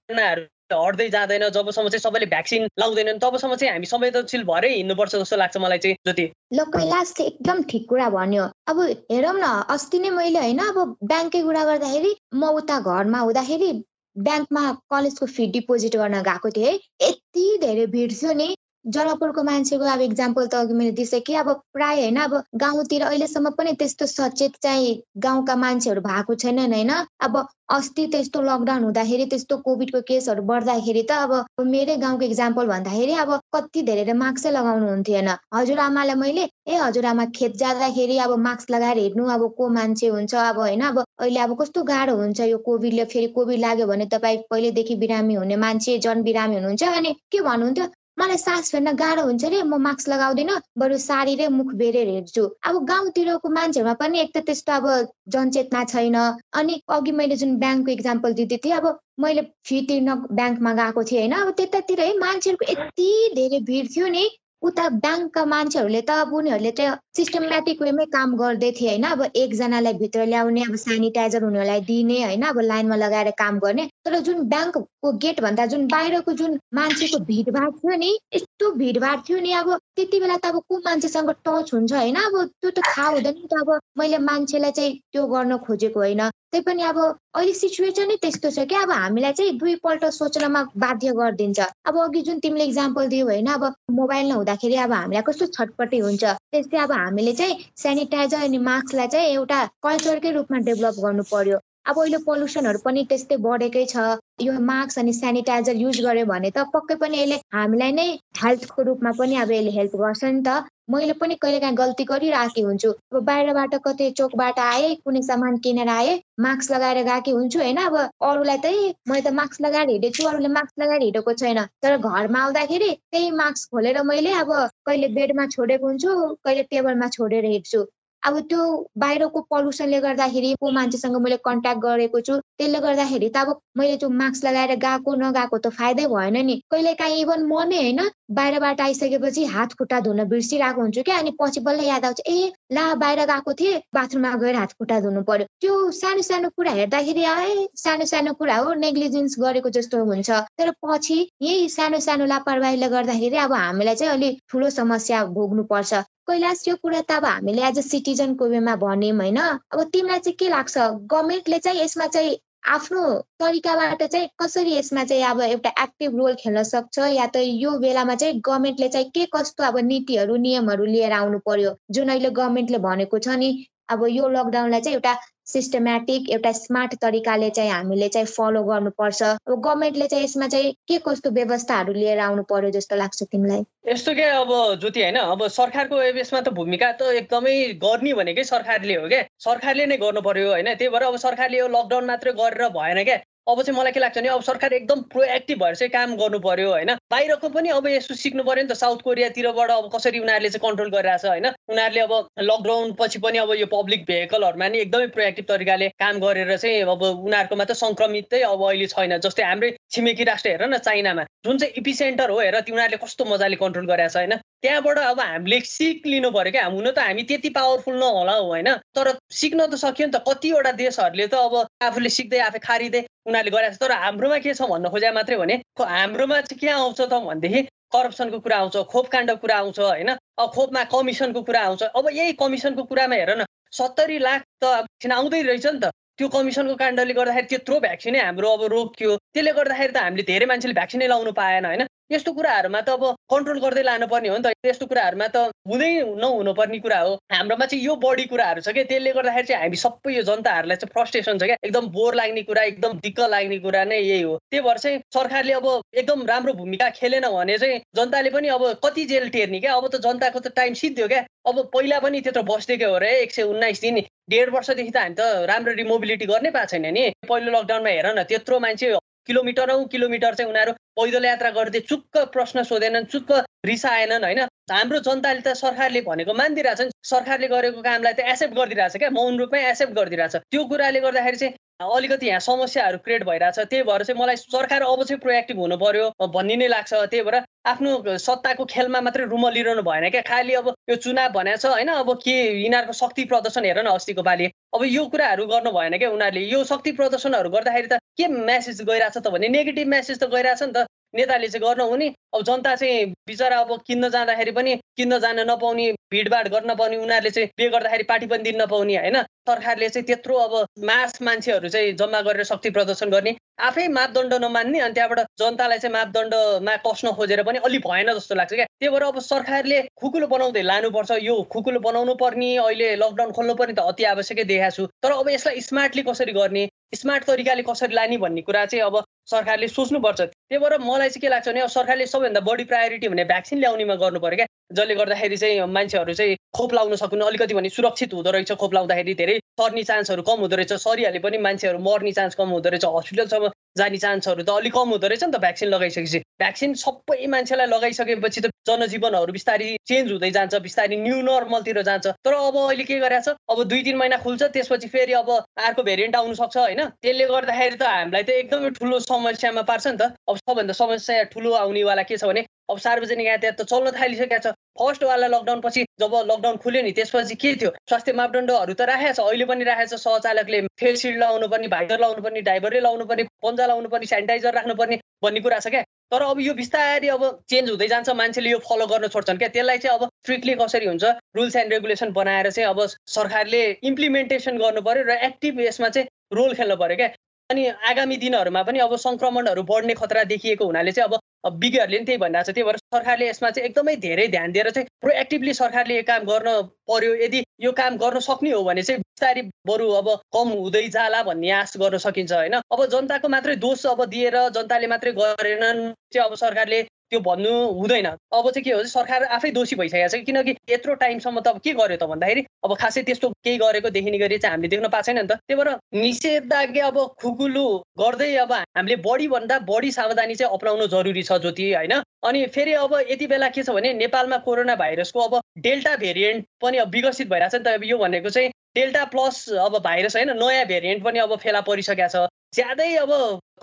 हट्दै 0.73 1.09
जाँदैन। 1.09 1.49
जबसम्म 1.49 1.89
चाहिँ 1.89 2.01
सबैले 2.01 2.25
भ्याक्सिन 2.25 2.67
लाउँदैनन् 2.79 3.19
तबसम्म 3.19 3.55
चाहिँ 3.55 3.73
हामी 3.73 3.85
संवेदनशील 3.85 4.43
भएरै 4.43 4.73
हिँड्नुपर्छ 4.75 5.15
जस्तो 5.15 5.37
लाग्छ 5.37 5.57
मलाई 5.57 5.77
चाहिँ 5.77 5.95
ज्योति 6.05 6.25
ल 6.53 6.63
कैलाशले 6.75 7.25
एकदम 7.25 7.63
ठिक 7.63 7.89
कुरा 7.89 8.09
भन्यो। 8.09 8.43
अब 8.67 8.81
हेरौँ 9.11 9.33
न 9.33 9.45
अस्ति 9.69 9.99
नै 9.99 10.09
मैले 10.09 10.39
होइन 10.39 10.59
अब 10.59 10.77
ब्याङ्ककै 11.03 11.41
कुरा 11.41 11.63
गर्दाखेरि 11.65 12.15
म 12.33 12.49
उता 12.59 12.79
घरमा 12.79 13.19
हुँदाखेरि 13.19 13.71
ब्याङ्कमा 14.15 14.63
कलेजको 14.89 15.25
फी 15.25 15.47
डिपोजिट 15.47 15.95
गर्न 15.95 16.21
गएको 16.21 16.49
थिएँ 16.49 16.65
है। 16.65 16.73
यति 17.01 17.45
धेरै 17.61 17.85
भिड 17.85 18.11
थियो 18.11 18.33
नि। 18.33 18.55
जनकपुरको 18.85 19.43
मान्छेको 19.43 19.85
अब 19.85 20.01
इक्जाम्पल 20.01 20.45
त 20.47 20.55
अघि 20.55 20.73
मैले 20.73 20.91
दिइसकेँ। 20.99 21.35
अब 21.39 21.49
प्राय 21.73 22.01
होइन 22.01 22.15
अब 22.19 22.33
गाउँतिर 22.55 23.01
अहिलेसम्म 23.03 23.49
पनि 23.57 23.73
त्यस्तो 23.79 24.05
सचेत 24.07 24.55
चाहिँ 24.63 24.93
गाउँका 25.25 25.55
मान्छेहरू 25.55 26.01
भएको 26.01 26.35
छैनन् 26.35 26.73
होइन? 26.73 26.91
अब 27.21 27.35
अस्ति 27.69 28.05
त्यस्तो 28.13 28.41
लकडाउन 28.41 28.83
हुँदाखेरि 28.83 29.25
त्यस्तो 29.29 29.57
कोभिडको 29.65 30.01
केसहरू 30.07 30.43
बढ्दाखेरि 30.43 31.03
त 31.09 31.11
अब 31.11 31.65
मेरै 31.67 31.95
गाउँको 31.97 32.25
इक्जाम्पल 32.25 32.67
भन्दाखेरि 32.67 33.13
अब 33.23 33.31
कति 33.55 33.81
धेरै 33.89 34.13
मास्कै 34.23 34.51
लगाउनु 34.51 34.87
हुन्थेन 34.89 35.29
हजुरआमालाई 35.55 36.15
मैले 36.23 36.47
ए 36.67 36.75
हजुरआमा 36.79 37.25
खेत 37.35 37.57
जाँदाखेरि 37.57 38.17
अब 38.25 38.33
मास्क 38.47 38.71
लगाएर 38.71 38.97
हेर्नु 38.97 39.25
अब 39.35 39.43
को 39.57 39.69
मान्छे 39.69 40.07
हुन्छ? 40.07 40.33
अब 40.35 40.57
होइन 40.57 40.81
अब 40.89 41.03
अहिले 41.19 41.39
अब 41.39 41.55
कस्तो 41.61 41.83
गाह्रो 41.83 42.15
हुन्छ 42.15 42.39
यो 42.41 42.57
कोभिडले 42.65 43.05
फेरि 43.13 43.27
कोभिड 43.37 43.59
लाग्यो 43.59 43.87
भने 43.87 44.05
तपाईँ 44.15 44.37
पहिल्यैदेखि 44.49 44.95
बिरामी 45.05 45.33
हुने 45.35 45.55
मान्छे 45.67 45.97
जन 46.07 46.23
बिरामी 46.23 46.55
हुनुहुन्छ 46.55 46.83
अनि 46.97 47.13
के 47.31 47.41
भन्नुहुन्थ्यो? 47.41 47.85
मलाई 48.19 48.37
सास 48.37 48.71
फेर्न 48.71 48.91
गाह्रो 48.99 49.23
हुन्छ 49.23 49.45
अरे 49.45 49.61
म 49.63 49.77
मास्क 49.81 50.09
लगाउँदिनँ 50.09 50.55
बरु 50.77 50.97
साडी 50.99 51.35
र 51.35 51.47
मुख 51.51 51.73
बेरेर 51.81 52.07
हेर्छु। 52.09 52.43
अब 52.63 52.83
गाउँतिरको 52.85 53.49
मान्छेहरूमा 53.49 53.93
पनि 54.01 54.19
एक 54.21 54.31
त 54.35 54.43
त्यस्तो 54.47 54.73
अब 54.73 54.87
जनचेतना 55.29 55.83
छैन। 55.93 56.17
अनि 56.53 56.81
अघि 56.89 57.11
मैले 57.13 57.35
जुन 57.35 57.55
ब्याङ्कको 57.59 57.91
इक्जाम्पल 57.91 58.33
दिँदै 58.33 58.57
थिएँ 58.65 58.75
अब 58.75 58.87
मैले 59.19 59.41
फी 59.65 59.81
तिर्न 59.87 60.15
ब्याङ्कमा 60.31 60.73
गएको 60.73 61.03
थिएँ 61.03 61.19
होइन? 61.21 61.33
अब 61.33 61.49
त्यतातिर 61.57 62.01
है 62.01 62.11
मान्छेहरूको 62.19 62.71
यति 62.71 63.09
धेरै 63.35 63.59
भिड 63.71 63.95
थियो 63.95 64.07
नि 64.09 64.25
उता 64.61 64.87
ब्याङ्कका 65.03 65.43
मान्छेहरूले 65.45 66.01
त 66.01 66.11
अब 66.21 66.33
उनीहरूले 66.33 66.71
चाहिँ 66.71 66.95
सिस्टमेटिक 67.17 67.81
वेमै 67.81 68.05
काम 68.15 68.35
गर्दै 68.37 68.71
थिए 68.79 68.89
होइन। 68.89 69.03
अब 69.09 69.21
एकजनालाई 69.35 69.93
भित्र 70.01 70.25
ल्याउने 70.25 70.63
अब 70.63 70.75
सेनिटाइजर 70.81 71.43
उनीहरूलाई 71.43 71.81
दिने 71.89 72.17
होइन 72.23 72.43
अब 72.49 72.59
लाइनमा 72.61 72.95
लगाएर 72.95 73.29
काम 73.39 73.59
गर्ने। 73.59 73.85
तर 74.05 74.19
जुन 74.27 74.43
ब्याङ्कको 74.49 75.11
गेटभन्दा 75.25 75.65
जुन 75.73 75.87
बाहिरको 75.87 76.33
जुन 76.41 76.59
मान्छेको 76.75 77.19
भिडभाड 77.29 77.71
थियो 77.79 77.95
नि 78.03 78.11
यस्तो 78.35 78.71
भिडभाड 78.81 79.19
थियो 79.29 79.39
नि 79.39 79.51
अब 79.53 79.73
त्यति 79.95 80.19
बेला 80.19 80.37
त 80.37 80.45
अब 80.45 80.61
को 80.69 80.77
मान्छेसँग 80.85 81.31
टच 81.45 81.73
हुन्छ 81.73 81.93
होइन? 81.93 82.15
अब 82.17 82.35
त्यो 82.61 82.71
त 82.71 82.79
थाहा 82.87 83.07
हुँदैन 83.09 83.35
नि 83.35 83.47
त 83.47 83.59
अब 83.61 83.79
मैले 83.97 84.17
मान्छेलाई 84.27 84.71
चाहिँ 84.71 84.99
त्यो 85.11 85.25
गर्न 85.27 85.57
खोजेको 85.65 85.99
होइन। 85.99 86.21
त्यही 86.51 86.63
पनि 86.63 86.83
अब 86.83 86.99
अहिले 87.33 87.53
सिचुएसनै 87.53 88.15
त्यस्तो 88.21 88.49
छ 88.53 88.63
कि 88.69 88.75
अब 88.75 88.91
हामीलाई 88.91 89.33
चाहिँ 89.39 89.51
दुईपल्ट 89.57 90.05
सोच्नमा 90.13 90.61
बाध्य 90.83 91.11
गरिदिन्छ। 91.13 91.67
अब 91.85 91.99
अघि 92.03 92.21
जुन 92.29 92.39
तिमीले 92.45 92.65
इक्जाम्पल 92.65 93.07
दियो 93.07 93.25
होइन 93.25 93.49
अब 93.53 93.65
मोबाइल 93.99 94.29
नहुँदाखेरि 94.29 94.75
अब 94.85 94.93
हामीलाई 94.93 95.27
कस्तो 95.29 95.45
छटपट्टि 95.53 95.99
हुन्छ। 96.05 96.23
त्यस्तै 96.25 96.77
अब 96.85 96.91
हामीले 96.91 97.33
चाहिँ 97.39 97.59
सेनिटाइजर 97.77 98.49
अनि 98.49 98.57
मास्कलाई 98.65 99.07
चाहिँ 99.13 99.29
एउटा 99.37 99.59
कल्चरकै 99.85 100.31
रूपमा 100.39 100.57
डेभलप 100.69 100.95
गर्नु 101.05 101.23
पर्यो। 101.29 101.57
अब 101.85 101.99
अहिले 101.99 102.17
पल्युसनहरू 102.25 102.79
पनि 102.85 103.03
त्यस्तै 103.09 103.37
बढेकै 103.45 103.85
छ। 103.91 104.07
यो 104.47 104.53
मास्क 104.65 104.99
अनि 104.99 105.13
सेनिटाइजर 105.19 105.75
युज 105.83 106.01
गर्यो 106.05 106.25
भने 106.31 106.49
त 106.49 106.65
पक्कै 106.73 106.95
पनि 107.03 107.21
यसले 107.21 107.37
हामीलाई 107.55 107.91
नै 107.99 108.07
हेल्थको 108.41 108.83
रूपमा 108.89 109.11
पनि 109.19 109.39
अब 109.43 109.51
यसले 109.55 109.71
हेल्प 109.77 109.95
गर्छ 110.01 110.23
नि 110.25 110.41
त। 110.41 110.69
मैले 110.93 111.13
पनि 111.21 111.35
कहिले 111.41 111.59
काहीँ 111.63 111.75
गल्ती 111.77 112.03
गरिरहेकी 112.11 112.61
हुन्छु। 112.67 112.91
अब 113.13 113.23
बाहिरबाट 113.25 113.75
कतै 113.87 114.09
चोकबाट 114.19 114.59
आएँ 114.65 114.95
कुनै 115.05 115.21
सामान 115.29 115.57
किनेर 115.65 115.89
आएँ 115.95 116.15
मास्क 116.45 116.71
लगाएर 116.73 117.01
गएकी 117.09 117.31
हुन्छु 117.31 117.59
होइन। 117.59 117.77
अब 117.83 117.97
अरूलाई 118.29 118.57
त 118.65 118.73
मैले 119.09 119.21
त 119.21 119.33
मास्क 119.41 119.61
लगाएर 119.67 119.89
हिँडेको 119.89 120.17
छु 120.17 120.29
अरूले 120.29 120.49
मास्क 120.57 120.83
लगाएर 120.83 121.01
हिँडेको 121.07 121.33
छैन। 121.43 121.59
तर 121.83 121.97
घरमा 121.99 122.39
आउँदाखेरि 122.45 122.89
त्यही 123.11 123.31
मास्क 123.41 123.69
खोलेर 123.75 124.01
मैले 124.11 124.33
अब 124.41 124.51
कहिले 124.85 125.07
बेडमा 125.19 125.45
छोडेको 125.55 125.87
हुन्छु 125.87 126.17
कहिले 126.45 126.63
टेबलमा 126.73 127.07
छोडेर 127.17 127.45
हिँड्छु। 127.53 127.85
अब 128.23 128.39
त्यो 128.49 128.63
बाहिरको 128.97 129.41
पल्युसनले 129.51 129.99
गर्दाखेरि 130.01 130.53
को 130.61 130.71
मान्छेसँग 130.71 131.15
मैले 131.23 131.37
कन्ट्याक्ट 131.45 131.81
गरेको 131.81 132.19
छु 132.21 132.37
त्यसले 132.59 132.79
गर्दाखेरि 132.85 133.29
त 133.29 133.37
अब 133.37 133.59
मैले 133.77 133.95
त्यो 133.97 134.09
मास्क 134.21 134.45
लगाएर 134.45 134.75
गएको 134.85 135.15
नगएको 135.15 135.57
त 135.57 135.69
फाइदै 135.77 136.05
भएन 136.13 136.37
नि। 136.45 136.55
कहिले 136.71 136.93
काहीँ 137.01 137.21
इभन 137.21 137.45
म 137.47 137.63
नै 137.69 137.77
होइन 137.79 138.01
बाहिरबाट 138.31 138.81
आइसकेपछि 138.81 139.45
हात 139.53 139.73
खुट्टा 139.79 139.99
धुन 140.07 140.23
बिर्सिरहेको 140.29 140.81
हुन्छु 140.81 141.03
क्या 141.03 141.17
अनि 141.17 141.31
पछि 141.39 141.59
बल्ल 141.67 141.85
याद 141.85 142.05
आउँछ 142.05 142.21
ए 142.27 142.51
ला 142.71 142.83
बाहिर 143.03 143.25
गएको 143.25 143.53
थिएँ 143.53 143.79
बाथरुममा 143.95 144.35
गएर 144.43 144.55
हात 144.55 144.73
खुट्टा 144.73 144.99
धुनु 144.99 145.21
पर्यो। 145.23 145.47
त्यो 145.61 145.79
सानो 146.01 146.21
सानो 146.21 146.49
कुरा 146.57 146.71
हेर्दाखेरि 146.81 147.23
आए 147.23 147.55
सानो 147.77 148.05
सानो 148.05 148.33
कुरा 148.33 148.57
हो 148.57 148.73
नेग्लिजेन्स 148.83 149.39
गरेको 149.39 149.69
जस्तो 149.79 150.03
हुन्छ। 150.05 150.29
तर 150.59 150.71
पछि 150.85 151.19
यही 151.41 151.69
सानो 151.69 151.99
सानो 151.99 152.25
लापरवाहीले 152.25 152.89
गर्दाखेरि 152.89 153.37
अब 153.47 153.53
हामीलाई 153.53 153.95
चाहिँ 153.95 154.13
अलिक 154.13 154.39
ठुलो 154.49 154.69
समस्या 154.69 155.25
भोग्नु 155.39 155.63
पर्छ 155.73 155.93
कैलाश 156.29 156.67
यो 156.67 156.75
कुरा 156.83 157.01
त 157.01 157.11
अब 157.11 157.25
हामीले 157.25 157.63
एज 157.67 157.77
अ 157.79 157.81
सिटिजनको 157.81 158.45
वेमा 158.49 158.75
भन्यौँ 158.83 159.17
होइन। 159.17 159.37
अब 159.39 159.83
तिमीलाई 159.93 160.19
चाहिँ 160.19 160.35
के 160.39 160.49
लाग्छ? 160.49 160.77
गभर्मेन्टले 161.13 161.59
चाहिँ 161.65 161.81
यसमा 161.83 162.07
चाहिँ 162.15 162.37
आफ्नो 162.75 163.01
तरिकाबाट 163.39 164.03
चाहिँ 164.03 164.29
कसरी 164.41 164.73
यसमा 164.77 165.03
चाहिँ 165.09 165.23
अब 165.23 165.41
एउटा 165.41 165.69
एक्टिभ 165.83 166.15
रोल 166.17 166.35
खेल्न 166.43 166.63
सक्छ? 166.63 166.97
या 166.99 167.25
त 167.33 167.43
यो 167.63 167.71
बेलामा 167.79 168.15
चाहिँ 168.15 168.39
गभर्मेन्टले 168.45 168.87
चाहिँ 168.95 169.09
के 169.15 169.25
कस्तो 169.35 169.63
अब 169.63 169.77
नीतिहरू 169.89 170.35
नियमहरू 170.45 170.85
लिएर 170.85 171.11
आउनु 171.19 171.39
पर्यो? 171.47 171.75
जुन 171.91 172.09
अहिले 172.09 172.29
गभर्मेन्टले 172.39 172.77
भनेको 172.85 173.19
छ 173.19 173.41
नि 173.41 173.49
अब 173.89 174.05
यो 174.09 174.27
लकडाउनलाई 174.29 174.81
चाहिँ 174.81 174.95
एउटा 174.95 175.13
सिस्टमेटिक 175.49 176.29
एउटा 176.29 176.51
स्मार्ट 176.51 176.95
तरिकाले 177.01 177.49
चाहिँ 177.49 177.71
हामीले 177.71 178.07
चाहिँ 178.09 178.27
फलो 178.27 178.63
गर्नुपर्छ। 178.63 179.21
अब 179.23 179.53
गभर्मेन्टले 179.59 180.07
चाहिँ 180.07 180.23
यसमा 180.23 180.47
चाहिँ 180.47 180.73
के 180.87 180.97
कस्तो 181.05 181.29
व्यवस्थाहरू 181.31 181.93
लिएर 181.93 182.19
आउनु 182.19 182.43
पर्यो 182.49 182.69
जस्तो 182.71 182.95
लाग्छ 182.95 183.23
तिमीलाई? 183.23 183.63
यस्तो 183.87 184.13
के 184.13 184.23
अब 184.35 184.51
ज्योति 184.79 185.01
होइन 185.01 185.15
अब 185.15 185.47
सरकारको 185.49 186.01
यसमा 186.03 186.41
त 186.41 186.49
भूमिका 186.53 186.91
त 186.91 187.01
एकदमै 187.15 187.55
गर्ने 187.81 188.13
भनेकै 188.13 188.43
सरकारले 188.43 188.95
हो 188.95 189.07
क्या 189.07 189.23
सरकारले 189.39 189.85
नै 189.85 189.97
गर्नु 189.97 190.21
पर्यो 190.21 190.49
होइन 190.51 190.73
त्यही 190.75 190.89
भएर 190.89 191.03
अब 191.03 191.17
सरकारले 191.17 191.57
यो 191.57 191.67
लकडाउन 191.67 192.05
मात्रै 192.05 192.33
गरेर 192.37 192.69
भएन 192.77 193.03
क्या 193.03 193.17
अब 193.49 193.61
चाहिँ 193.61 193.77
मलाई 193.79 193.91
के 193.91 193.99
लाग्छ 193.99 194.17
भने 194.17 194.29
अब 194.29 194.41
सरकार 194.43 194.73
एकदम 194.73 195.01
प्रोएक्टिभ 195.13 195.59
भएर 195.63 195.75
चाहिँ 195.75 195.91
काम 195.91 196.15
गर्नु 196.15 196.39
पर्यो 196.39 196.69
होइन? 196.69 196.93
बाहिरको 197.11 197.49
पनि 197.49 197.69
अब 197.69 197.87
यसो 197.87 198.15
सिक्नु 198.15 198.43
पर्यो 198.43 198.63
नि 198.63 198.69
त 198.69 198.77
साउथ 198.77 199.01
कोरियातिरबाट 199.03 199.69
अब 199.71 199.89
कसरी 199.95 200.19
उनीहरूले 200.19 200.49
चाहिँ 200.49 200.63
कन्ट्रोल 200.65 200.89
गरिरहेछ 200.89 201.25
होइन? 201.25 201.47
उनीहरूले 201.69 202.01
अब 202.01 202.13
लकडाउन 202.39 202.93
पछि 202.99 203.19
पनि 203.19 203.37
अब 203.37 203.53
यो 203.57 203.65
पब्लिक 203.73 204.05
भेहिकलहरूमा 204.05 204.67
नि 204.69 204.77
एकदमै 204.79 205.07
प्रोएक्टिभ 205.17 205.45
तरिकाले 205.45 205.89
काम 205.97 206.19
गरेर 206.19 206.57
चाहिँ 206.57 206.81
अब 206.85 207.03
उनीहरूकोमा 207.03 207.65
त 207.65 207.71
सङ्क्रमितै 207.81 208.41
अब 208.51 208.61
अहिले 208.69 208.87
छैन। 208.93 209.17
जस्तै 209.19 209.43
हाम्रै 209.43 209.69
छिमेकी 209.89 210.23
राष्ट्र 210.23 210.49
हेर 210.49 210.63
न 210.67 210.77
चाइनामा। 210.77 211.23
जुन 211.45 211.57
चाहिँ 211.57 211.73
इपिसेन्टर 211.81 212.29
हो 212.29 212.39
हेर 212.39 212.55
उनीहरूले 212.61 212.97
कस्तो 213.01 213.25
मजाले 213.25 213.55
कन्ट्रोल 213.57 213.85
गरेको 213.89 214.13
छ 214.13 214.17
होइन? 214.21 214.35
त्यहाँबाट 214.61 214.97
अब 214.99 215.19
हामीले 215.19 215.59
सिक 215.65 216.05
लिनु 216.05 216.29
पऱ्यो 216.31 216.51
क्या। 216.51 216.65
हुन 216.67 216.91
त 216.91 216.99
हामी 216.99 217.23
त्यति 217.23 217.49
पावरफुल 217.49 217.95
नहोला 217.99 218.33
हो 218.33 218.47
होइन? 218.47 218.69
तर 218.95 219.07
सिक्न 219.31 219.65
त 219.67 219.75
सक्यो 219.79 220.07
नि 220.07 220.13
त। 220.13 220.23
कतिवटा 220.27 220.71
देशहरूले 220.83 221.27
त 221.27 221.35
अब 221.39 221.55
आफूले 221.81 222.09
सिक्दै 222.09 222.39
आफै 222.47 222.59
खारिँदै 222.59 223.01
उनीहरूले 223.25 223.51
गरेको 223.51 223.75
छ 223.75 223.79
तर 223.83 223.91
हाम्रोमा 224.03 224.37
के 224.43 224.53
छ? 224.53 224.61
भन्न 224.71 224.89
खोजे 224.89 225.11
मात्रै 225.11 225.37
भने 225.37 225.55
हाम्रोमा 225.79 226.41
चाहिँ 226.47 226.59
के 226.59 226.69
आउँछ 226.69 227.01
त? 227.01 227.13
भनेदेखि 227.27 227.61
करप्सनको 227.93 228.39
कुरा 228.39 228.57
आउँछ 228.57 228.75
खोपकाण्डको 228.93 229.41
कुरा 229.43 229.55
आउँछ 229.57 229.79
होइन? 229.79 230.09
अब 230.39 230.49
खोपमा 230.55 230.83
कमिसनको 230.93 231.41
कुरा 231.41 231.61
आउँछ। 231.61 231.83
अब 231.99 232.05
यही 232.13 232.33
कमिसनको 232.41 232.83
कुरामा 232.89 233.15
हेर 233.15 233.31
न 233.37 233.45
सत्तरी 233.71 234.17
लाख 234.19 234.41
त 234.61 234.63
अब 234.63 235.11
आउँदै 235.11 235.41
रहेछ 235.41 235.65
नि 235.67 235.79
त। 235.79 235.91
त्यो 236.17 236.27
कमिसनको 236.27 236.75
काण्डले 236.75 237.13
गर्दाखेरि 237.13 237.47
त्यत्रो 237.47 237.79
भ्याक्सिनै 237.79 238.19
हाम्रो 238.19 238.49
अब 238.55 238.63
रोकियो। 238.73 239.11
त्यसले 239.33 239.51
गर्दाखेरि 239.59 239.93
त 239.93 239.97
हामीले 239.97 240.23
धेरै 240.31 240.45
मान्छेले 240.51 240.75
भ्याक्सिनै 240.79 241.07
लाउनु 241.07 241.31
पाएन 241.31 241.65
होइन? 241.65 241.83
यस्तो 242.11 242.31
कुराहरूमा 242.33 242.79
त 242.81 242.89
अब 242.89 243.03
कन्ट्रोल 243.29 243.59
गर्दै 243.61 243.81
लानुपर्ने 243.85 244.29
हो 244.29 244.37
नि 244.37 244.43
त। 244.43 244.53
यस्तो 244.65 244.85
कुराहरूमा 244.89 245.27
त 245.29 245.37
हुँदै 245.69 245.89
नहुनुपर्ने 246.17 246.79
कुरा 246.81 246.99
हो। 246.99 247.11
हाम्रोमा 247.29 247.65
चाहिँ 247.69 247.85
यो 247.85 247.95
बढी 248.01 248.25
कुराहरू 248.31 248.61
छ 248.65 248.73
क्या। 248.73 248.83
त्यसले 248.89 249.11
गर्दाखेरि 249.13 249.47
चाहिँ 249.47 249.61
हामी 249.61 249.77
सबै 249.77 250.13
यो 250.17 250.23
जनताहरूलाई 250.25 250.77
चाहिँ 250.81 250.93
फ्रस्ट्रेसन 250.93 251.37
छ 251.37 251.43
क्या। 251.45 251.57
एकदम 251.69 251.85
बोर 251.93 252.15
लाग्ने 252.15 252.41
कुरा 252.49 252.63
एकदम 252.71 252.97
दिक्क 253.05 253.19
लाग्ने 253.29 253.57
कुरा 253.61 253.83
नै 253.85 253.99
यही 254.01 254.21
हो। 254.21 254.33
त्यही 254.49 254.61
भएर 254.65 254.77
चाहिँ 254.81 254.99
सरकारले 255.13 255.53
अब 255.53 255.67
एकदम 255.93 256.25
राम्रो 256.25 256.53
भूमिका 256.61 256.89
खेलेन 256.97 257.29
भने 257.29 257.57
चाहिँ 257.57 257.77
जनताले 257.95 258.29
पनि 258.33 258.47
अब 258.57 258.63
कति 258.85 259.05
जेल 259.05 259.29
टेर्ने 259.29 259.59
क्या? 259.59 259.73
अब 259.77 259.87
त 259.93 260.01
जनताको 260.01 260.39
त 260.39 260.55
टाइम 260.57 260.73
सिद्धो 260.81 261.07
क्या। 261.07 261.21
अब 261.45 261.61
पहिला 261.73 261.99
पनि 261.99 262.21
त्यत्रो 262.25 262.43
बस्दै 262.49 262.81
हो 262.83 262.97
रे। 262.97 263.11
एक 263.21 263.31
सय 263.37 263.43
उन्नाइस 263.53 263.81
दिन 263.81 264.01
डेढ 264.29 264.49
वर्षदेखि 264.49 264.91
त 264.91 264.97
हामी 264.97 265.13
त 265.13 265.45
राम्ररी 265.45 265.83
मोबिलिटी 265.93 266.25
गर्नै 266.25 266.51
पाएको 266.57 266.73
छैन 266.73 266.89
नि। 266.89 267.05
पहिलो 267.29 267.53
लकडाउनमा 267.53 267.89
हेर 267.89 268.07
न 268.17 268.25
त्यत्रो 268.25 268.59
मान्छे 268.65 268.97
किलोमिटरौँ 269.29 269.85
किलोमिटर 269.93 270.33
चाहिँ 270.35 270.49
उनीहरू 270.49 270.71
पैदल 270.99 271.25
यात्रा 271.25 271.49
गर्दै 271.57 271.79
चुक्क 271.89 272.17
प्रश्न 272.35 272.63
सोधेनन् 272.69 273.05
चुक्क 273.07 273.31
रिसाएनन् 273.65 274.23
होइन? 274.23 274.41
हाम्रो 274.71 274.99
जनताले 275.07 275.41
त 275.41 275.53
सरकारले 275.55 276.01
भनेको 276.07 276.33
मानिदिरहेछ 276.33 276.81
नि। 276.81 276.91
सरकारले 277.03 277.47
गरेको 277.47 277.81
कामलाई 277.81 278.13
त 278.13 278.19
एक्सेप्ट 278.33 278.53
गरिदिरहेछ 278.59 278.97
क्या 278.99 279.09
मौन 279.15 279.39
रूपमै 279.39 279.61
एक्सेप्ट 279.69 279.93
गरिदिरहेछ। 279.95 280.35
त्यो 280.51 280.63
कुराले 280.69 280.99
गर्दाखेरि 280.99 281.37
चाहिँ 281.37 281.55
अलिकति 281.79 282.27
यहाँ 282.27 282.39
समस्याहरू 282.43 282.97
क्रिएट 283.03 283.23
भइरहेछ। 283.23 283.59
त्यही 283.71 283.83
भएर 283.87 284.03
चाहिँ 284.03 284.19
मलाई 284.21 284.35
सरकार 284.35 284.81
अब 284.83 285.03
चाहिँ 285.03 285.19
प्रोएक्टिभ 285.23 285.57
हुनु 285.59 285.77
पर्यो 285.79 286.05
भन्ने 286.27 286.55
नै 286.59 286.67
लाग्छ। 286.67 286.93
त्यही 286.93 287.23
भएर 287.23 287.37
आफ्नो 287.71 288.17
सत्ताको 288.19 288.65
खेलमा 288.67 288.99
मात्रै 289.01 289.25
रुमलिरहनु 289.31 289.83
भएन 289.87 290.09
क्या। 290.11 290.21
खालि 290.27 290.53
अब 290.59 290.67
यो 290.89 290.95
चुनाव 290.99 291.31
भनेको 291.31 291.57
छ 291.57 291.65
होइन? 291.71 291.89
अब 292.03 292.09
के 292.19 292.35
यिनीहरूको 292.63 292.93
शक्ति 292.93 293.23
प्रदर्शन 293.31 293.65
हेर 293.65 293.79
न 293.79 293.87
अस्तिको 293.95 294.23
पालि। 294.27 294.51
अब 294.75 294.83
यो 294.85 295.05
कुराहरू 295.07 295.45
गर्नु 295.47 295.71
भएन 295.71 295.97
क्या 295.97 296.09
उनीहरूले। 296.11 296.43
यो 296.51 296.63
शक्ति 296.67 296.91
प्रदर्शनहरू 296.99 297.49
गर्दाखेरि 297.49 297.87
त 297.87 298.03
के 298.19 298.27
म्यासेज 298.27 298.81
गइरहेछ 298.83 299.17
त 299.17 299.27
भने? 299.31 299.47
नेगेटिभ 299.47 299.87
म्यासेज 299.87 300.19
त 300.19 300.27
गइरहेछ 300.27 300.63
नि 300.63 300.73
त। 300.75 300.88
नेताले 301.13 301.47
चाहिँ 301.47 301.61
गर्न 301.63 301.81
हुने। 301.81 302.09
अब 302.33 302.43
जनता 302.45 302.75
चाहिँ 302.75 303.05
बिचरा 303.27 303.57
अब 303.59 303.81
किन्न 303.87 304.09
जाँदाखेरि 304.09 304.51
पनि 304.51 304.75
किन्न 304.97 305.19
जान 305.19 305.39
नपाउने 305.49 305.91
भिडभाड 306.11 306.47
गर्न 306.47 306.71
नपाउने 306.71 306.97
उनीहरूले 306.97 307.29
चाहिँ 307.29 307.49
पे 307.57 307.69
गर्दाखेरि 307.69 308.03
पार्टी 308.03 308.27
पनि 308.27 308.43
दिन 308.43 308.61
नपाउने 308.61 308.97
होइन? 308.97 309.17
सरकारले 309.49 309.89
चाहिँ 309.89 310.05
त्यत्रो 310.05 310.35
अब 310.37 310.53
मास 310.85 311.21
मान्छेहरू 311.21 311.69
चाहिँ 311.69 311.93
जम्मा 311.97 312.21
गरेर 312.21 312.43
शक्ति 312.45 312.69
प्रदर्शन 312.69 313.09
गर्ने 313.09 313.35
आफै 313.59 313.87
मापदण्ड 313.89 314.33
नमान्ने 314.45 314.79
अनि 314.79 314.93
त्यहाँबाट 314.93 315.19
जनतालाई 315.39 315.79
चाहिँ 315.79 315.93
मापदण्डमा 315.93 316.75
कस्न 316.85 317.11
खोजेर 317.17 317.43
पनि 317.43 317.59
अलिक 317.65 317.81
भएन 317.87 318.13
जस्तो 318.13 318.35
लाग्छ 318.35 318.53
क्या। 318.53 318.65
त्यही 318.65 318.91
भएर 318.93 319.03
अब 319.03 319.19
सरकारले 319.19 319.81
खुकुलो 319.97 320.27
बनाउँदै 320.27 320.61
लानुपर्छ 320.61 321.11
यो 321.21 321.41
खुकुलो 321.51 321.79
बनाउनु 321.79 322.13
पर्ने 322.15 322.55
अहिले 322.57 322.95
लकडाउन 322.95 323.31
खोल्नु 323.33 323.55
पर्ने 323.55 323.73
त 323.73 323.79
अति 323.89 324.03
आवश्यकै 324.13 324.43
देखाएको 324.43 324.75
छु। 324.75 324.85
तर 325.01 325.11
अब 325.17 325.29
यसलाई 325.29 325.61
स्मार्टली 325.61 326.03
कसरी 326.03 326.33
गर्ने 326.33 326.69
स्मार्ट 326.95 327.23
तरिकाले 327.25 327.63
कसरी 327.63 327.93
लाने 327.95 328.17
भन्ने 328.17 328.41
कुरा 328.41 328.65
चाहिँ 328.65 328.85
अब 328.85 329.03
सरकारले 329.29 329.67
सोच्नुपर्छ। 329.67 330.21
त्यही 330.21 330.57
भएर 330.57 330.77
मलाई 330.81 331.09
चाहिँ 331.09 331.21
के 331.21 331.29
लाग्छ 331.29 331.47
भने 331.49 331.61
अब 331.61 331.69
सरकारले 331.69 332.05
सबैभन्दा 332.19 332.39
बढी 332.51 332.63
प्रायोरिटी 332.71 333.07
भने 333.09 333.23
भ्याक्सिन 333.33 333.59
ल्याउनेमा 333.59 333.95
गर्नु 334.05 334.19
पऱ्यो 334.27 334.37
क्या। 334.37 334.47
जसले 334.71 334.95
गर्दाखेरि 334.95 335.37
चाहिँ 335.37 335.65
मान्छेहरू 335.65 336.13
चाहिँ 336.13 336.35
खोप 336.57 336.73
लाउन 336.73 336.95
सक्नु 336.95 337.25
अलिकति 337.25 337.53
भने 337.53 337.69
सुरक्षित 337.69 338.13
हुँदो 338.13 338.31
रहेछ 338.31 338.51
खोप 338.53 338.73
लाउँदाखेरि 338.73 339.13
धेरै 339.13 339.37
सर्ने 339.59 339.83
चान्सहरू 339.83 340.21
कम 340.21 340.39
हुँदो 340.39 340.55
रहेछ। 340.55 340.73
सरिहाले 340.73 341.19
पनि 341.19 341.37
मान्छेहरू 341.37 341.79
मर्ने 341.79 342.11
चान्स 342.11 342.35
कम 342.35 342.49
हुँदो 342.49 342.69
रहेछ। 342.69 342.85
हस्पिटलसम्म 342.85 343.49
जाने 343.77 343.97
चान्सहरू 343.97 344.43
त 344.43 344.49
अलिक 344.49 344.73
कम 344.73 344.89
हुँदो 344.93 345.07
रहेछ 345.07 345.23
नि 345.23 345.31
त 345.31 345.41
भ्याक्सिन 345.41 345.69
लगाइसकेपछि। 345.69 346.19
भ्याक्सिन 346.41 346.73
सबै 346.83 347.25
मान्छेलाई 347.33 347.67
लगाइसकेपछि 347.67 348.41
त 348.41 348.47
जनजीवनहरू 348.69 349.31
बिस्तारै 349.33 349.69
चेन्ज 349.89 350.11
हुँदै 350.11 350.31
जान्छ 350.37 350.61
बिस्तारै 350.61 350.95
न्यू 351.01 351.17
नर्मलतिर 351.25 351.81
जान्छ। 351.89 352.05
तर 352.21 352.33
अब 352.33 352.57
अहिले 352.61 352.83
के 352.85 352.99
गरेछ 353.01 353.27
अब 353.49 353.63
दुई 353.65 353.81
तिन 353.83 353.97
महिना 353.97 354.17
खुल्छ 354.21 354.43
त्यसपछि 354.53 354.87
फेरि 354.93 355.13
अब 355.17 355.29
अर्को 355.65 355.81
भेरिएन्ट 355.89 356.15
आउनु 356.15 356.33
सक्छ 356.37 356.57
होइन? 356.57 356.81
त्यसले 357.01 357.25
गर्दाखेरि 357.25 357.75
त 357.75 357.83
हामीलाई 357.89 358.23
त 358.23 358.29
एकदमै 358.37 358.69
ठुलो 358.77 358.99
समस्यामा 359.01 359.61
पार्छ 359.65 359.87
नि 359.87 359.97
त। 359.97 360.13
अब 360.29 360.35
सबभन्दा 360.37 360.73
समस्या 360.77 361.23
ठुलो 361.33 361.51
आउनेवाला 361.65 362.03
के 362.05 362.17
छ 362.17 362.29
भने 362.29 362.45
अब 362.69 362.77
सार्वजनिक 362.79 363.27
यातायात 363.27 363.61
त 363.61 363.65
चल्न 363.69 363.91
थालिसकेको 363.99 364.39
छ। 364.45 364.53
फर्स्टवाला 364.79 365.27
लकडाउन 365.27 365.59
पछि 365.61 365.83
जब 365.99 366.13
लकडाउन 366.31 366.57
खुल्यो 366.63 366.81
नि 366.83 366.91
त्यसपछि 366.97 367.35
के 367.35 367.53
थियो? 367.59 367.69
स्वास्थ्य 367.89 368.13
मापदण्डहरू 368.19 368.73
त 368.73 368.81
राखेको 368.89 369.13
छ 369.13 369.19
अहिले 369.27 369.45
पनि 369.51 369.63
राखेको 369.69 369.95
छ। 369.95 369.99
सहचालकले 369.99 370.61
फेस 370.79 371.01
सिल्ड 371.01 371.19
लाउनु 371.19 371.47
पर्ने 371.47 371.67
भाइजर 371.75 371.99
लाउनु 371.99 372.21
पर्ने 372.23 372.41
ड्राइभरले 372.47 372.79
लाउनु 372.87 373.05
पर्ने 373.05 373.23
पन्जा 373.43 373.65
लाउनु 373.71 373.89
पर्ने 373.89 374.05
सेनिटाइजर 374.13 374.53
राख्नुपर्ने 374.59 374.99
भन्ने 375.23 375.39
कुरा 375.45 375.59
छ 375.59 375.67
क्या? 375.75 375.83
तर 376.11 376.21
अब 376.23 376.39
यो 376.41 376.53
बिस्तारै 376.59 377.07
अब 377.13 377.23
चेन्ज 377.49 377.69
हुँदै 377.69 377.87
जान्छ 377.87 378.09
मान्छेले 378.21 378.49
यो 378.49 378.59
फलो 378.67 378.85
गर्न 378.91 379.07
छोड्छन् 379.13 379.37
क्या? 379.37 379.49
त्यसलाई 379.55 379.77
चाहिँ 379.77 379.97
अब 379.97 380.05
स्ट्रिक्टली 380.09 380.53
कसरी 380.61 380.85
हुन्छ? 380.85 381.03
रुल्स 381.35 381.55
एन्ड 381.55 381.73
रेगुलेसन 381.73 382.11
बनाएर 382.13 382.51
चाहिँ 382.51 382.69
अब 382.69 382.79
सरकारले 383.15 383.61
इम्प्लिमेन्टेसन 383.89 384.57
गर्नु 384.57 384.81
पर्यो 384.81 385.03
र 385.09 385.17
एक्टिभ 385.29 385.59
यसमा 385.61 385.89
चाहिँ 385.89 386.07
रोल 386.33 386.53
खेल्नु 386.61 386.75
पर्यो 386.83 386.97
क्या? 386.97 387.09
अनि 387.49 387.67
आगामी 387.89 388.17
दिनहरूमा 388.23 388.61
पनि 388.63 388.79
अब 388.79 388.95
सङ्क्रमणहरू 389.03 389.63
बढ्ने 389.69 389.93
खतरा 390.01 390.23
देखिएको 390.31 390.65
हुनाले 390.65 390.91
चाहिँ 390.91 391.09
अब 391.09 391.18
विज्ञहरूले 391.45 391.97
पनि 391.97 392.05
त्यही 392.05 392.17
भनिरहेको 392.17 392.51
छ 392.51 392.55
त्यही 392.55 392.65
भएर 392.67 392.77
सरकारले 392.77 393.27
यसमा 393.29 393.49
चाहिँ 393.49 393.69
एकदमै 393.69 393.95
धेरै 393.95 394.27
ध्यान 394.27 394.51
दिएर 394.51 394.69
चाहिँ 394.69 394.87
प्रोएक्टिभली 395.01 395.53
सरकारले 395.53 395.95
यो 395.97 396.03
काम 396.03 396.23
गर्न 396.25 396.49
पर्यो। 396.89 397.13
यदि 397.15 397.43
यो 397.61 397.71
काम 397.71 397.97
गर्न 397.97 398.19
सक्ने 398.19 398.51
हो 398.51 398.63
भने 398.63 398.83
चाहिँ 398.83 399.01
बिस्तारै 399.01 399.41
बरु 399.67 399.89
अब 400.01 400.09
कम 400.35 400.49
हुँदै 400.59 400.87
जाला 400.89 401.23
भन्ने 401.23 401.51
आश 401.51 401.77
गर्न 401.77 401.97
सकिन्छ 401.97 402.31
होइन? 402.33 402.55
अब 402.59 402.85
जनताको 402.85 403.27
मात्रै 403.29 403.55
दोष 403.55 403.85
अब 403.85 404.05
दिएर 404.05 404.37
जनताले 404.51 404.87
मात्रै 404.87 405.11
गरेनन् 405.15 405.81
चाहिँ 406.11 406.27
अब 406.27 406.35
सरकारले 406.35 406.81
त्यो 407.11 407.19
भन्नु 407.19 407.51
हुँदैन। 407.79 408.05
अब 408.05 408.49
चाहिँ 408.51 408.63
के 408.63 408.71
हो 408.71 408.83
सरकार 408.85 409.23
आफै 409.35 409.51
दोषी 409.51 409.75
भइसकेको 409.75 410.07
छ 410.07 410.21
किनकि 410.25 410.55
यत्रो 410.69 410.93
टाइमसम्म 410.95 411.39
त 411.39 411.47
अब 411.47 411.59
के 411.63 411.73
गर्यो 411.73 411.97
त 411.97 412.03
भन्दाखेरि 412.05 412.45
अब 412.65 412.75
खासै 412.77 413.01
त्यस्तो 413.03 413.29
केही 413.41 413.57
गरेको 413.57 413.89
देखिने 413.89 414.17
गरी 414.17 414.37
चाहिँ 414.37 414.53
हामीले 414.53 414.69
देख्न 414.69 414.87
पाएको 414.87 415.05
छैन 415.05 415.17
नि 415.17 415.27
त। 415.27 415.41
त्यही 415.41 415.57
भएर 415.57 415.69
निषेधाज्ञा 415.97 416.87
अब 416.87 416.97
खुकुलु 417.17 417.65
गर्दै 417.99 418.29
अब 418.45 418.53
हामीले 418.53 418.95
बढीभन्दा 419.01 419.59
बढी 419.65 419.91
सावधानी 419.91 420.35
चाहिँ 420.35 420.53
अप्नाउनु 420.53 420.87
जरुरी 420.87 421.23
छ 421.23 421.41
ज्योति 421.41 421.73
होइन? 421.73 421.93
अनि 422.23 422.45
फेरि 422.53 422.73
अब 422.77 422.93
यति 423.09 423.27
बेला 423.27 423.49
के 423.49 423.63
छ 423.63 423.69
भने 423.73 423.93
नेपालमा 423.95 424.37
कोरोना 424.45 424.75
भाइरसको 424.75 425.19
अब 425.19 425.41
डेल्टा 425.65 425.95
भेरिएन्ट 425.97 426.45
पनि 426.61 426.77
अब 426.77 426.89
विकसित 426.93 427.27
भइरहेको 427.29 427.57
छ 427.57 427.61
नि 427.61 427.63
त। 427.65 427.73
अब 427.73 427.83
यो 427.83 427.97
भनेको 427.97 428.29
चाहिँ 428.29 428.51
डेल्टा 428.75 429.03
प्लस 429.09 429.49
अब 429.57 429.77
भाइरस 429.83 430.15
होइन? 430.15 430.37
नयाँ 430.37 430.65
भेरिएन्ट 430.67 431.03
पनि 431.03 431.19
अब 431.19 431.35
फेला 431.41 431.61
परिसकेको 431.65 432.07
छ। 432.07 432.28
ज्यादै 432.55 432.85
अब 432.97 433.11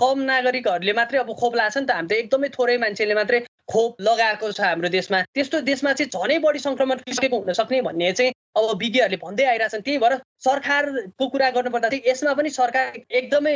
कम 0.01 0.21
नागरिकहरूले 0.27 0.93
मात्रै 0.99 1.19
अब 1.19 1.31
खोप 1.41 1.55
लाग्छ 1.61 1.77
नि 1.79 1.87
त। 1.87 1.91
हामी 1.91 2.09
त 2.09 2.13
एकदमै 2.23 2.49
थोरै 2.57 2.77
मान्छेले 2.83 3.15
मात्रै 3.19 3.41
खोप 3.73 4.05
लगाएको 4.09 4.51
छ 4.53 4.61
हाम्रो 4.63 4.89
देशमा। 4.95 5.23
त्यस्तो 5.35 5.61
देशमा 5.71 5.93
चाहिँ 5.99 6.11
झनै 6.15 6.37
बढी 6.47 6.61
सङ्क्रमण 6.67 7.03
किसिमको 7.07 7.41
हुन 7.41 7.59
सक्ने 7.61 7.81
भन्ने 7.89 8.13
चाहिँ 8.19 8.36
अब 8.57 8.79
विज्ञहरूले 8.79 9.17
भन्दै 9.25 9.45
आइरहेछन् 9.45 9.83
त्यही 9.83 9.99
भएर 9.99 10.15
सरकारको 10.45 11.29
कुरा 11.29 11.51
गर्नुपर्दा 11.51 11.89
चाहिँ 11.89 12.03
यसमा 12.07 12.33
पनि 12.35 12.51
सरकार 12.51 12.97
एकदमै 13.21 13.55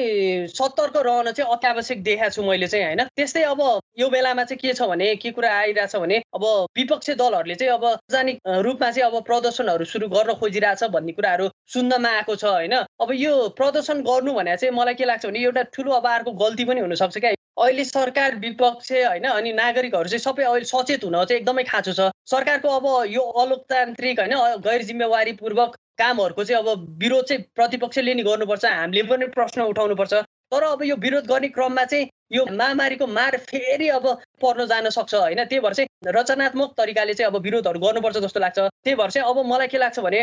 सतर्क 0.54 0.96
रहन 1.06 1.30
चाहिँ 1.32 1.52
अत्यावश्यक 1.52 2.02
देखाएको 2.02 2.34
छु 2.34 2.42
मैले 2.42 2.68
चाहिँ 2.68 2.84
होइन? 2.84 3.04
त्यस्तै 3.16 3.42
अब 3.42 3.60
यो 3.98 4.08
बेलामा 4.08 4.44
चाहिँ 4.44 4.58
के 4.60 4.74
छ 4.74 4.88
भने 4.90 5.14
के 5.16 5.30
कुरा 5.30 5.50
आइरहेछ 5.58 5.96
भने 5.96 6.16
अब 6.34 6.44
विपक्षी 6.76 7.14
दलहरूले 7.14 7.54
चाहिँ 7.54 7.72
अब 7.72 7.84
सार्वजनिक 8.12 8.38
रूपमा 8.66 8.90
चाहिँ 8.90 9.06
अब 9.10 9.22
प्रदर्शनहरू 9.24 9.84
सुरु 9.84 10.08
गर्न 10.08 10.34
खोजिरहेछ 10.40 10.84
भन्ने 10.94 11.12
कुराहरू 11.12 11.48
सुन्नमा 11.72 12.10
आएको 12.16 12.36
छ 12.36 12.44
होइन? 12.44 12.74
अब 13.00 13.12
यो 13.14 13.32
प्रदर्शन 13.56 14.02
गर्नु 14.02 14.32
भने 14.32 14.56
चाहिँ 14.56 14.74
मलाई 14.76 14.94
के 14.94 15.04
लाग्छ 15.04 15.26
भने 15.26 15.38
एउटा 15.40 15.62
ठुलो 15.74 15.92
अब 15.92 16.06
अर्को 16.06 16.32
गल्ती 16.44 16.64
पनि 16.64 16.80
हुनसक्छ 16.80 17.18
क्या। 17.18 17.32
अहिले 17.60 17.84
सरकार 17.84 18.34
विपक्ष 18.36 18.92
होइन 18.92 19.24
अनि 19.24 19.52
नागरिकहरू 19.52 20.08
चाहिँ 20.08 20.24
सबै 20.24 20.44
अहिले 20.44 20.64
सचेत 20.64 21.04
हुन 21.04 21.16
चाहिँ 21.24 21.40
एकदमै 21.40 21.64
खाँचो 21.64 21.92
छ। 21.92 22.08
सरकारको 22.26 22.68
अब 22.68 22.86
यो 23.12 23.22
अलोकतान्त्रिक 23.42 24.20
होइन 24.20 24.34
गैर 24.64 24.82
जिम्मेवारीपूर्वक 24.82 25.76
कामहरूको 25.98 26.44
चाहिँ 26.44 26.62
अब 26.62 26.86
विरोध 26.98 27.24
चाहिँ 27.24 27.42
प्रतिपक्षले 27.54 28.14
नि 28.14 28.22
गर्नुपर्छ। 28.22 28.64
हामीले 28.64 29.02
पनि 29.04 29.26
प्रश्न 29.36 29.68
उठाउनुपर्छ। 29.72 30.14
तर 30.52 30.62
अब 30.64 30.82
यो 30.84 30.96
विरोध 30.96 31.26
गर्ने 31.26 31.48
क्रममा 31.48 31.84
चाहिँ 31.84 32.08
यो 32.32 32.44
महामारीको 32.50 33.06
मार 33.06 33.36
फेरि 33.50 33.88
अब 33.88 34.06
पर्न 34.42 34.66
जान 34.66 34.88
सक्छ 34.90 35.14
होइन? 35.14 35.44
त्यही 35.44 35.60
भएर 35.60 35.74
चाहिँ 35.74 36.12
रचनात्मक 36.14 36.74
तरिकाले 36.78 37.14
चाहिँ 37.14 37.30
अब 37.30 37.36
विरोधहरू 37.42 37.80
गर्नुपर्छ 37.80 38.16
जस्तो 38.16 38.40
लाग्छ। 38.40 38.58
त्यही 38.58 38.96
भएर 38.96 39.10
चाहिँ 39.10 39.28
अब 39.30 39.44
मलाई 39.46 39.68
के 39.68 39.78
लाग्छ 39.78 39.98
भने 40.00 40.20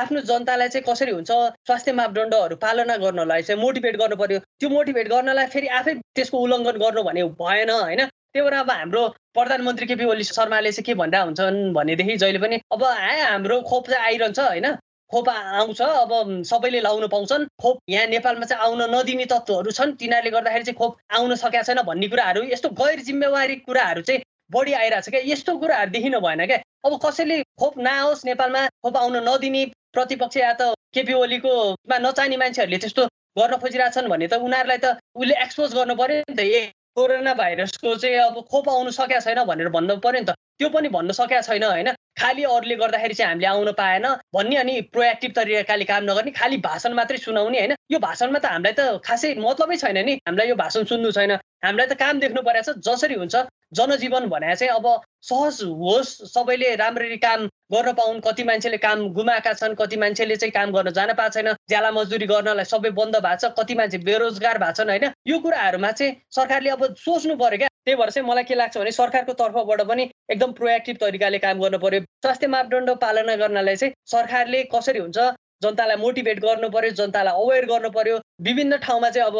आफ्नो 0.00 0.20
जनतालाई 0.30 0.68
चाहिँ 0.68 0.84
कसरी 0.88 1.12
हुन्छ 1.12 1.30
स्वास्थ्य 1.30 1.92
मापदण्डहरू 1.92 2.56
पालना 2.62 2.96
गर्नलाई 2.96 3.42
चाहिँ 3.42 3.60
मोटिभेट 3.62 3.96
गर्नु 3.96 4.16
पर्यो? 4.16 4.38
त्यो 4.60 4.68
मोटिभेट 4.70 5.08
गर्नलाई 5.08 5.46
फेरि 5.54 5.66
आफै 5.78 5.94
त्यसको 6.14 6.38
उल्लङ्घन 6.38 6.78
गर्नु 6.78 7.02
भने 7.02 7.24
भएन 7.42 7.70
होइन? 7.70 8.04
त्यही 8.06 8.42
भएर 8.42 8.54
अब 8.54 8.70
हाम्रो 8.70 9.06
प्रधानमन्त्री 9.34 9.86
केपी 9.86 10.04
ओली 10.04 10.24
शर्माले 10.24 10.72
चाहिँ 10.72 10.84
के 10.86 10.94
भनिरहेको 10.94 11.26
हुन्छन् 11.26 11.72
भनेदेखि 11.74 12.16
जहिले 12.22 12.38
पनि 12.38 12.56
अब 12.72 12.82
हाम्रो 12.82 13.60
खोप 13.70 13.88
चाहिँ 13.90 14.04
आइरहन्छ 14.04 14.38
होइन? 14.40 14.66
खोप 15.12 15.28
आउँछ 15.28 15.80
अब 15.82 16.10
सबैले 16.44 16.80
लाउनु 16.80 17.08
पाउँछन्। 17.08 17.46
खोप 17.62 17.78
यहाँ 17.88 18.06
नेपालमा 18.06 18.46
चाहिँ 18.46 18.62
आउन 18.64 18.82
नदिने 18.94 19.24
तत्त्वहरू 19.24 19.70
छन्। 19.72 19.92
तिनीहरूले 19.96 20.30
गर्दाखेरि 20.30 20.64
चाहिँ 20.64 20.78
खोप 20.78 20.96
आउन 21.16 21.34
सकेका 21.34 21.62
छैन 21.62 21.82
भन्ने 21.82 22.08
कुराहरू 22.08 22.42
यस्तो 22.52 22.68
गैर 22.80 23.00
जिम्मेवारी 23.08 23.56
कुराहरू 23.64 24.02
चाहिँ 24.02 24.22
बढी 24.52 24.72
आइरहेको 24.72 25.04
छ 25.06 25.10
क्या। 25.10 25.20
यस्तो 25.32 25.56
कुराहरू 25.58 25.90
देखिनु 25.90 26.20
भएन 26.20 26.46
क्या। 26.46 26.58
अब 26.84 26.98
कसैले 27.04 27.42
खोप 27.60 27.78
नआओस् 27.78 28.24
नेपालमा 28.26 28.66
खोप 28.84 28.96
आउन 28.96 29.16
नदिने 29.28 29.64
प्रतिपक्ष 29.92 30.36
या 30.36 30.52
त 30.60 30.74
केपी 30.94 31.12
ओलीकोमा 31.12 31.98
नचाहिने 31.98 32.36
मान्छेहरूले 32.36 32.78
त्यस्तो 32.78 33.06
गर्न 33.38 33.56
खोजिरहेछन् 33.62 34.08
भने 34.08 34.26
त 34.28 34.34
उनीहरूलाई 34.44 34.78
त 34.84 34.96
उसले 35.16 35.34
एक्सपोज 35.44 35.74
गर्नु 35.74 35.94
पऱ्यो 35.96 36.20
नि 36.28 36.34
त। 36.36 36.40
ए 36.40 36.72
कोरोना 36.96 37.32
भाइरसको 37.34 37.94
चाहिँ 37.96 38.16
अब 38.28 38.36
खोप 38.50 38.68
आउनु 38.68 38.90
सकेका 38.90 39.20
छैन 39.20 39.40
भनेर 39.46 39.68
भन्नु 39.72 39.96
पऱ्यो 40.04 40.20
नि 40.20 40.26
त। 40.26 40.36
त्यो 40.58 40.68
पनि 40.68 40.88
भन्न 40.90 41.12
सकेका 41.14 41.40
छैन 41.48 41.64
होइन? 41.64 41.88
खालि 42.20 42.42
अरूले 42.44 42.76
गर्दाखेरि 42.76 43.14
चाहिँ 43.14 43.30
हामीले 43.30 43.46
आउन 43.46 43.70
पाएन 43.78 44.06
भन्ने 44.34 44.56
अनि 44.56 44.74
प्रोएक्टिभ 44.94 45.32
तरिकाले 45.36 45.84
काम 45.84 46.02
नगर्ने 46.10 46.30
खालि 46.40 46.56
भाषण 46.68 46.92
मात्रै 46.98 47.18
सुनाउने 47.18 47.58
होइन। 47.58 47.72
यो 47.92 47.98
भाषणमा 47.98 48.38
त 48.38 48.46
हामीलाई 48.46 48.74
त 48.78 48.80
खासै 49.06 49.34
मतलबै 49.38 49.76
छैन 49.82 49.98
नि। 50.06 50.14
हामीलाई 50.26 50.48
यो 50.48 50.56
भाषण 50.62 50.84
सुन्नु 50.90 51.10
छैन। 51.14 51.32
हामीलाई 51.64 51.86
त 51.86 51.94
काम 52.02 52.14
देख्नु 52.24 52.42
परेको 52.42 52.72
छ 52.72 52.78
जसरी 52.86 53.14
हुन्छ 53.22 53.34
जनजीवन 53.72 54.26
भने 54.28 54.54
चाहिँ 54.56 54.72
अब 54.72 54.86
सहज 55.22 55.62
होस् 55.80 56.10
सबैले 56.32 56.74
राम्ररी 56.76 57.16
काम 57.18 57.46
गर्न 57.72 57.92
पाउन्। 57.92 58.20
कति 58.20 58.44
मान्छेले 58.44 58.76
काम 58.78 59.08
गुमाएका 59.12 59.52
छन् 59.52 59.74
कति 59.74 59.96
मान्छेले 59.96 60.36
चाहिँ 60.36 60.52
काम 60.52 60.72
गर्न 60.72 60.90
जान 60.90 61.12
पाएको 61.12 61.34
छैन। 61.34 61.52
ज्याला 61.68 61.90
मजदुरी 61.90 62.26
गर्नलाई 62.26 62.64
सबै 62.64 62.90
बन्द 62.90 63.16
भएको 63.16 63.48
छ 63.48 63.52
कति 63.58 63.74
मान्छे 63.74 63.98
बेरोजगार 64.08 64.58
भएको 64.58 64.72
छन् 64.72 64.88
होइन? 64.88 65.10
यो 65.26 65.38
कुराहरूमा 65.38 65.90
चाहिँ 65.92 66.16
सरकारले 66.30 66.70
अब 66.70 66.94
सोच्नु 66.96 67.36
पर्यो 67.36 67.58
क्या। 67.58 67.68
त्यही 67.68 67.96
भएर 67.96 68.10
चाहिँ 68.10 68.28
मलाई 68.28 68.44
के 68.44 68.54
लाग्छ 68.54 68.78
भने 68.78 68.92
सरकारको 68.92 69.32
तर्फबाट 69.32 69.80
पनि 69.88 70.10
एकदम 70.30 70.52
प्रोएक्टिभ 70.52 70.96
तरिकाले 71.00 71.38
काम 71.38 71.60
गर्नु 71.60 71.78
पर्यो। 71.78 72.00
स्वास्थ्य 72.00 72.46
मापदण्ड 72.46 72.90
पालना 73.00 73.36
गर्नलाई 73.36 73.76
चाहिँ 73.76 73.94
सरकारले 74.06 74.62
कसरी 74.72 74.98
हुन्छ? 74.98 75.18
जनतालाई 75.62 75.96
मोटिभेट 75.96 76.38
गर्नु 76.40 76.68
पर्यो 76.70 76.90
जनतालाई 76.94 77.34
अवेर 77.34 77.64
गर्नु 77.66 77.90
पर्यो। 77.90 78.16
विभिन्न 78.42 78.76
ठाउँमा 78.78 79.10
चाहिँ 79.10 79.26
अब 79.26 79.36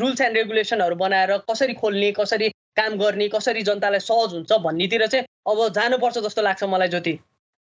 रुल्स 0.00 0.20
एन्ड 0.20 0.36
रेगुलेसनहरू 0.36 0.96
बनाएर 0.96 1.36
कसरी 1.50 1.74
खोल्ने 1.76 2.10
कसरी 2.16 2.48
काम 2.76 2.94
गर्ने 2.98 3.28
कसरी 3.28 3.62
जनतालाई 3.62 4.00
सहज 4.00 4.34
हुन्छ 4.34 4.52
भन्नेतिर 4.64 5.06
चाहिँ 5.06 5.24
अब 5.48 5.68
जानुपर्छ 5.74 6.18
जस्तो 6.18 6.42
लाग्छ 6.42 6.64
मलाई 6.64 6.88
ज्योति। 6.88 7.12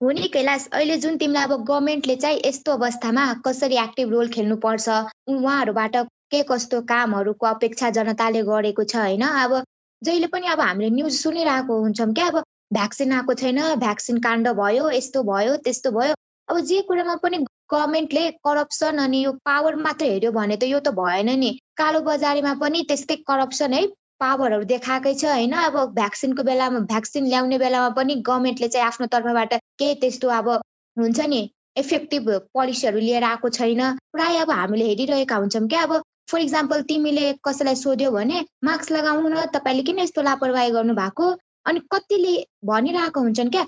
हो 0.01 0.11
नि 0.11 0.29
कैलाश 0.29 0.69
अहिले 0.73 0.97
जुन 0.99 1.17
तिमीलाई 1.19 1.45
अब 1.45 1.65
गभर्मेन्टले 1.65 2.17
चाहिँ 2.17 2.41
यस्तो 2.45 2.73
अवस्थामा 2.73 3.25
कसरी 3.47 3.77
एक्टिभ 3.83 4.11
रोल 4.13 4.29
खेल्नुपर्छ 4.37 4.89
उहाँहरूबाट 4.89 5.97
के 6.31 6.43
कस्तो 6.49 6.81
कामहरूको 6.91 7.47
अपेक्षा 7.47 7.91
जनताले 7.97 8.43
गरेको 8.43 8.85
छ 8.85 8.97
होइन? 8.97 9.23
अब 9.23 9.63
जहिले 10.03 10.27
पनि 10.27 10.47
अब 10.47 10.61
हामीले 10.61 10.91
न्युज 10.91 11.15
सुनिरहेको 11.17 11.81
हुन्छौँ 11.81 12.13
क्या 12.15 12.27
अब 12.27 12.43
भ्याक्सिन 12.73 13.13
आएको 13.13 13.35
छैन 13.35 13.61
भ्याक्सिन 13.81 14.19
काण्ड 14.21 14.49
भयो 14.61 14.91
यस्तो 14.91 15.23
भयो 15.23 15.57
त्यस्तो 15.65 15.91
भयो। 15.91 16.15
अब 16.49 16.59
जे 16.69 16.81
कुरामा 16.89 17.15
पनि 17.23 17.39
गभर्मेन्टले 17.73 18.31
करप्सन 18.47 18.99
अनि 19.05 19.25
यो 19.25 19.33
पावर 19.45 19.77
मात्रै 19.85 20.09
हेऱ्यो 20.09 20.33
भने 20.33 20.57
त 20.57 20.65
यो 20.65 20.81
त 20.81 20.89
भएन 20.99 21.31
नि। 21.39 21.51
कालो 21.77 22.01
बजारीमा 22.09 22.55
पनि 22.61 22.83
त्यस्तै 22.89 23.17
करप्सन 23.29 23.73
है 23.73 23.87
पावरहरू 24.21 24.65
देखाएकै 24.65 25.15
छ 25.15 25.25
होइन? 25.25 25.53
अब 25.53 25.77
भ्याक्सिनको 25.95 26.43
बेलामा 26.43 26.81
भ्याक्सिन 26.93 27.27
ल्याउने 27.27 27.59
बेलामा 27.59 27.89
पनि 27.99 28.15
गभर्मेन्टले 28.29 28.69
चाहिँ 28.69 28.87
आफ्नो 28.87 29.07
तर्फबाट 29.15 29.55
केही 29.79 29.95
त्यस्तो 30.01 30.29
अब 30.39 30.49
हुन्छ 30.97 31.21
नि 31.35 31.41
इफेक्टिभ 31.77 32.31
पोलिसीहरू 32.55 32.99
लिएर 32.99 33.25
आएको 33.25 33.49
छैन। 33.59 33.83
प्रायः 34.15 34.43
अब 34.43 34.51
हामीले 34.51 34.85
हेरिरहेका 34.89 35.37
हुन्छौँ 35.37 35.67
क्या। 35.69 35.83
अब 35.83 36.03
फर 36.31 36.41
इक्जाम्पल 36.41 36.83
तिमीले 36.89 37.33
कसैलाई 37.45 37.77
सोध्यो 37.77 38.11
भने 38.11 38.45
मास्क 38.65 38.93
लगाउनु 38.93 39.29
न 39.29 39.45
तपाईँले 39.55 39.83
किन 39.83 39.99
यस्तो 39.99 40.23
लापरवाही 40.23 40.71
गर्नु 40.71 40.95
भएको 40.95 41.31
अनि 41.67 41.81
कतिले 41.93 42.35
भनिरहेको 42.65 43.21
हुन्छन् 43.21 43.51
क्या 43.51 43.67